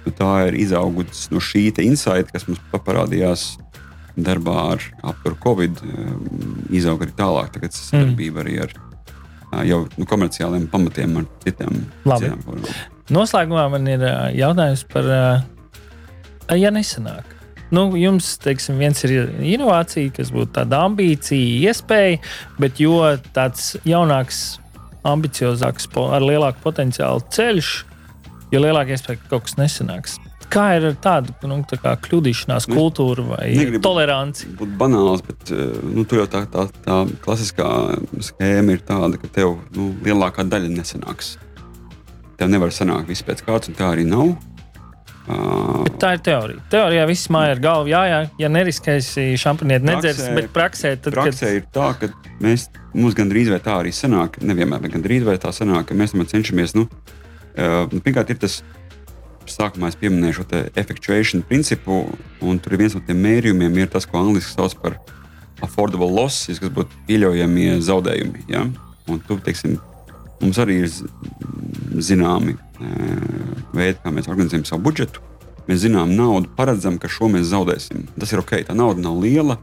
[0.05, 3.55] nu, tā ir izaugusi no šī insight, kas mums parādījās
[4.17, 6.27] darbā ar apturu Covid um,
[6.75, 7.53] izauga arī tālāk.
[7.57, 8.45] Tagad sadarbība mm.
[8.45, 8.77] arī ar
[9.67, 11.81] jau nu, komerciāliem pamatiem ar citiem.
[12.05, 12.43] citiem
[13.15, 14.03] Noslēgumā man ir
[14.35, 15.09] jautājums par,
[16.59, 17.37] ja nesanāk.
[17.75, 22.21] Nu, jums, teiksim, viens ir inovācija, kas būtu tāda ambīcija, iespēja,
[22.63, 23.01] bet jo
[23.35, 24.61] tāds jaunāks,
[25.07, 27.73] ambiciozāks, ar lielāku potenciālu ceļš,
[28.55, 30.19] jo lielāka iespēja, ka kaut kas nesanāks.
[30.53, 34.51] Kā ir ar tādu nu, tā kļūdīšanās nu, kultūru vai toleranci?
[34.59, 37.71] Būt banāls, bet eh, nu, tur jau tā, tā, tā klasiskā
[38.29, 41.35] schēma ir tāda, ka tev nu, lielākā daļa nesanāks.
[42.39, 44.37] Tev nevar sanākt viss pēc kārtas, un tā arī nav.
[45.27, 46.63] Uh, bet tā ir teorija.
[46.71, 47.91] Teorijā viss māja ir galva.
[47.91, 51.17] Jā, jā, ja neriskēsi šampanieti nedzers, bet praksē tad.
[51.17, 51.57] Praksē kad...
[51.59, 55.51] ir tā, ka mēs, mums gandrīz vai tā arī sanāk, nevienmēr, bet gandrīz vai tā
[55.57, 58.61] sanāk, ka mēs cenšamies, nu, uh, pirmkārt ir tas
[59.53, 62.05] sākumā es pieminēju šo effectuation principu,
[62.45, 64.99] un tur viens no tiem mērījumiem, ir tas, ko angļuiski sauc par
[65.65, 68.47] affordable losses, kas būtu pieļaujamie zaudējumi.
[68.53, 68.67] Ja?
[69.11, 69.79] Un tu, teiksim,
[70.43, 70.93] mums arī ir
[72.03, 72.57] zināmi
[73.73, 75.23] veidi, kā mēs organizējam savu budžetu.
[75.67, 78.07] Mēs zinām naudu, paredzam, ka šo mēs zaudēsim.
[78.15, 79.59] Tas ir ok, tā nauda nav liela.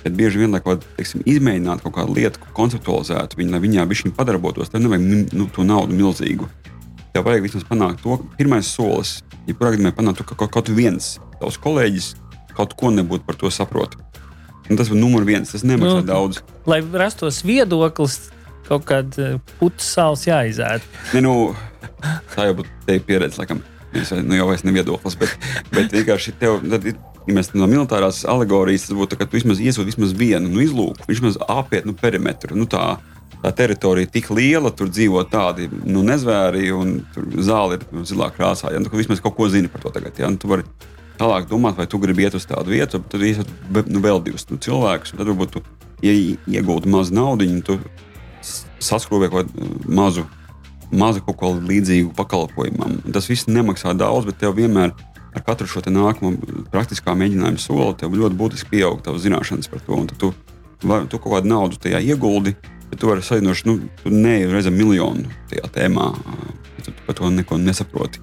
[0.00, 4.14] Bet bieži vien, lai kaut kādā izmēģinātu kaut kādu lietu, konceptualizētu viņu, lai viņā viņa
[4.16, 6.48] padarbotos, tad nevajag nu, to naudu milzīgu
[7.14, 11.18] tev vajag vismaz panākt to, ka pirmais solis, ja gadījumā panākt to, ka kaut, viens
[11.40, 12.12] tavs kolēģis
[12.56, 13.96] kaut ko nebūtu par to saprot.
[14.70, 16.42] Un tas ir numurs viens, tas nemaksā nu, daudz.
[16.70, 18.28] Lai rastos viedoklis,
[18.68, 20.84] kaut kāda eh, putas sāls jāizēd.
[21.16, 21.34] Ne, nu,
[22.34, 23.64] tā jau būtu te pieredze, laikam.
[23.96, 25.32] Es nu, jau vairs neviedoklis, bet,
[25.74, 26.84] bet vienkārši tev, tad,
[27.26, 31.08] ja mēs no militārās alegorijas, tas būtu, ka tu vismaz iesūti vismaz vienu nu, izlūku,
[31.10, 32.54] vismaz apiet nu, perimetru.
[32.54, 33.00] Nu, tā,
[33.40, 36.98] tā teritorija tik liela, tur dzīvo tādi nu, nezvēri, un
[37.40, 38.72] zāle ir zilā krāsā.
[38.74, 40.18] Ja, nu, vismaz kaut ko zini par to tagad.
[40.20, 40.66] Ja, nu, tu vari
[41.20, 43.40] tālāk domāt, vai tu gribi iet uz tādu vietu, tad ir
[43.88, 45.14] nu, vēl divus nu, cilvēkus.
[45.16, 45.64] Tad varbūt tu
[46.04, 47.78] ja iegūti mazu naudu, tu
[48.80, 50.26] saskrūvē kaut kādu mazu.
[50.90, 52.96] Mazu kaut ko līdzīgu pakalpojumam.
[53.14, 54.90] Tas viss nemaksā daudz, bet tev vienmēr
[55.30, 56.32] ar katru šo nākamo
[56.72, 60.00] praktiskā mēģinājuma soli ļoti būtiski pieaug tavas zināšanas par to.
[60.18, 60.32] Tu,
[60.82, 62.56] vai, tu kaut kādu naudu tajā ieguldi,
[62.90, 66.10] Bet tu vari salīdzināt, nu, tu neej reizē miljonu tajā tēmā,
[66.84, 68.22] tu par to neko nesaproti.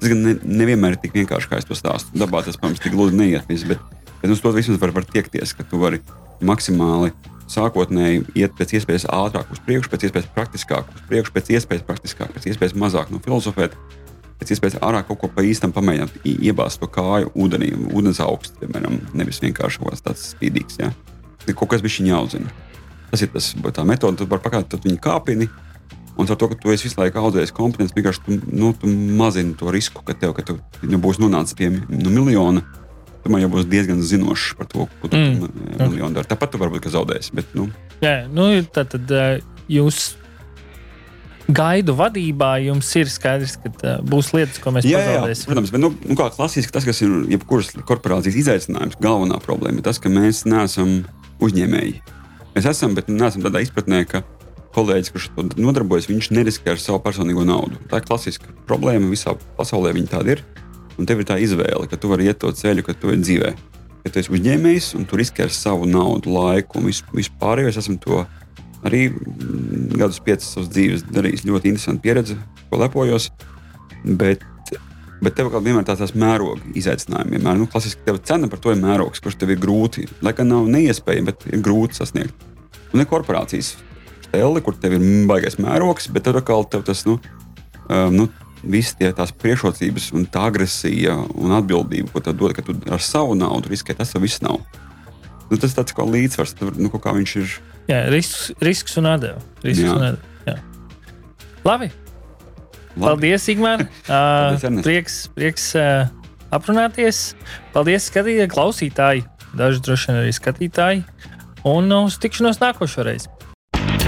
[0.00, 2.16] Tas gan ne, nevienmēr ir tik vienkārši, kā es to stāstu.
[2.20, 3.80] Dabā tas, protams, tik gluži neiet viss, bet,
[4.22, 6.02] bet uz to vismaz var, var tiekties, ka tu vari
[6.44, 7.12] maksimāli
[7.50, 12.32] sākotnēji iet pēc iespējas ātrāk uz priekšu, pēc iespējas praktiskāk uz priekšu, pēc iespējas praktiskāk,
[12.34, 13.76] pēc iespējas mazāk no filozofēt,
[14.40, 18.98] pēc iespējas ārāk kaut ko pa īstam pamēģināt, iebāzt to kāju ūdenī, ūdens augstu, piemēram,
[19.16, 20.80] nevis vienkārši kaut kas tāds spīdīgs.
[20.82, 20.90] Ja?
[21.54, 22.50] Kaut kas bija jāuzzina.
[23.12, 25.48] Tas ir tas, tā metode, tad var pakāpēt viņa kāpini.
[26.16, 29.52] Un ar to, ka tu esi visu laiku audzējis kompetenci, vienkārši tu, nu, tu mazini
[29.60, 30.56] to risku, ka tev, ka tu
[30.88, 32.64] nu, būsi nonācis pie nu, miljona.
[33.24, 35.50] Tu man jau būsi diezgan zinošs par to, ko tu mm.
[35.82, 36.30] miljonu dari.
[36.30, 37.34] Tāpat tu varbūt zaudēsi.
[37.36, 37.68] Bet, nu.
[38.00, 39.12] Jā, nu, tad, tad
[39.68, 40.14] jūs
[41.46, 45.44] gaidu vadībā jums ir skaidrs, ka uh, būs lietas, ko mēs pazaudēsim.
[45.44, 49.80] Jā, protams, bet nu, nu, kā klasiski tas, kas ir jebkuras korporācijas izaicinājums, galvenā problēma
[49.80, 51.02] ir tas, ka mēs neesam
[51.44, 52.00] uzņēmēji.
[52.56, 54.22] Mēs esam, bet neesam tādā izpratnē, ka
[54.72, 57.76] kolēģis, kurš to nodarbojas, viņš neriskē ar savu personīgo naudu.
[57.90, 60.44] Tā ir klasiska problēma visā pasaulē, viņa tāda ir.
[60.96, 63.52] Un tev ir tā izvēle, ka tu vari iet to ceļu, ka tu esi dzīvē.
[64.06, 67.98] Ja tu esi uzņēmējs un tu riskē ar savu naudu, laiku un vispār, es esmu
[68.00, 68.22] to
[68.86, 69.10] arī
[69.92, 71.44] gadus piecus savas dzīves darījis.
[71.48, 72.38] Ļoti interesanti pieredze,
[72.70, 73.28] ko lepojos.
[74.06, 74.48] Bet,
[75.22, 77.36] bet tev vienmēr tāds mēroga izaicinājumi.
[77.36, 80.50] Vienmēr, nu, klasiski tev cena par to ir mērogs, kurš tev ir grūti, lai gan
[80.52, 82.46] nav neiespējami, bet ir grūti sasniegt.
[82.92, 83.74] Un ir korporācijas
[84.26, 87.18] stēle, kur tev ir baigais mērogs, bet tad atkal tev tas, nu,
[87.88, 88.28] um, nu
[88.66, 93.02] visas tie tās priekšrocības un tā agresija un atbildība, ko tev dod, ka tu ar
[93.04, 94.60] savu naudu riskē, tas tev viss nav.
[95.46, 97.52] Nu, tas tāds kā līdzsvars, nu, kā viņš ir.
[97.86, 99.38] Jā, risks, risks un atdeva.
[99.62, 99.94] Risks Jā.
[99.94, 100.34] un atdeva.
[100.48, 100.56] Jā.
[101.66, 101.92] Labi.
[102.96, 103.28] Labi.
[103.28, 103.86] Paldies, Igmār.
[104.08, 106.08] Paldies, uh, prieks, prieks uh,
[106.54, 107.34] aprunāties.
[107.74, 109.26] Paldies, skatītāji, klausītāji.
[109.56, 111.04] Daži droši vien arī skatītāji.
[111.66, 113.32] Un uz tikšanos nākošo reizi.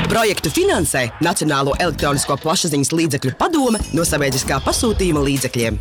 [0.09, 5.76] Projektu finansē Nacionālo elektronisko plašsaziņas līdzekļu padome no sabiedriskā pasūtījuma līdzekļiem.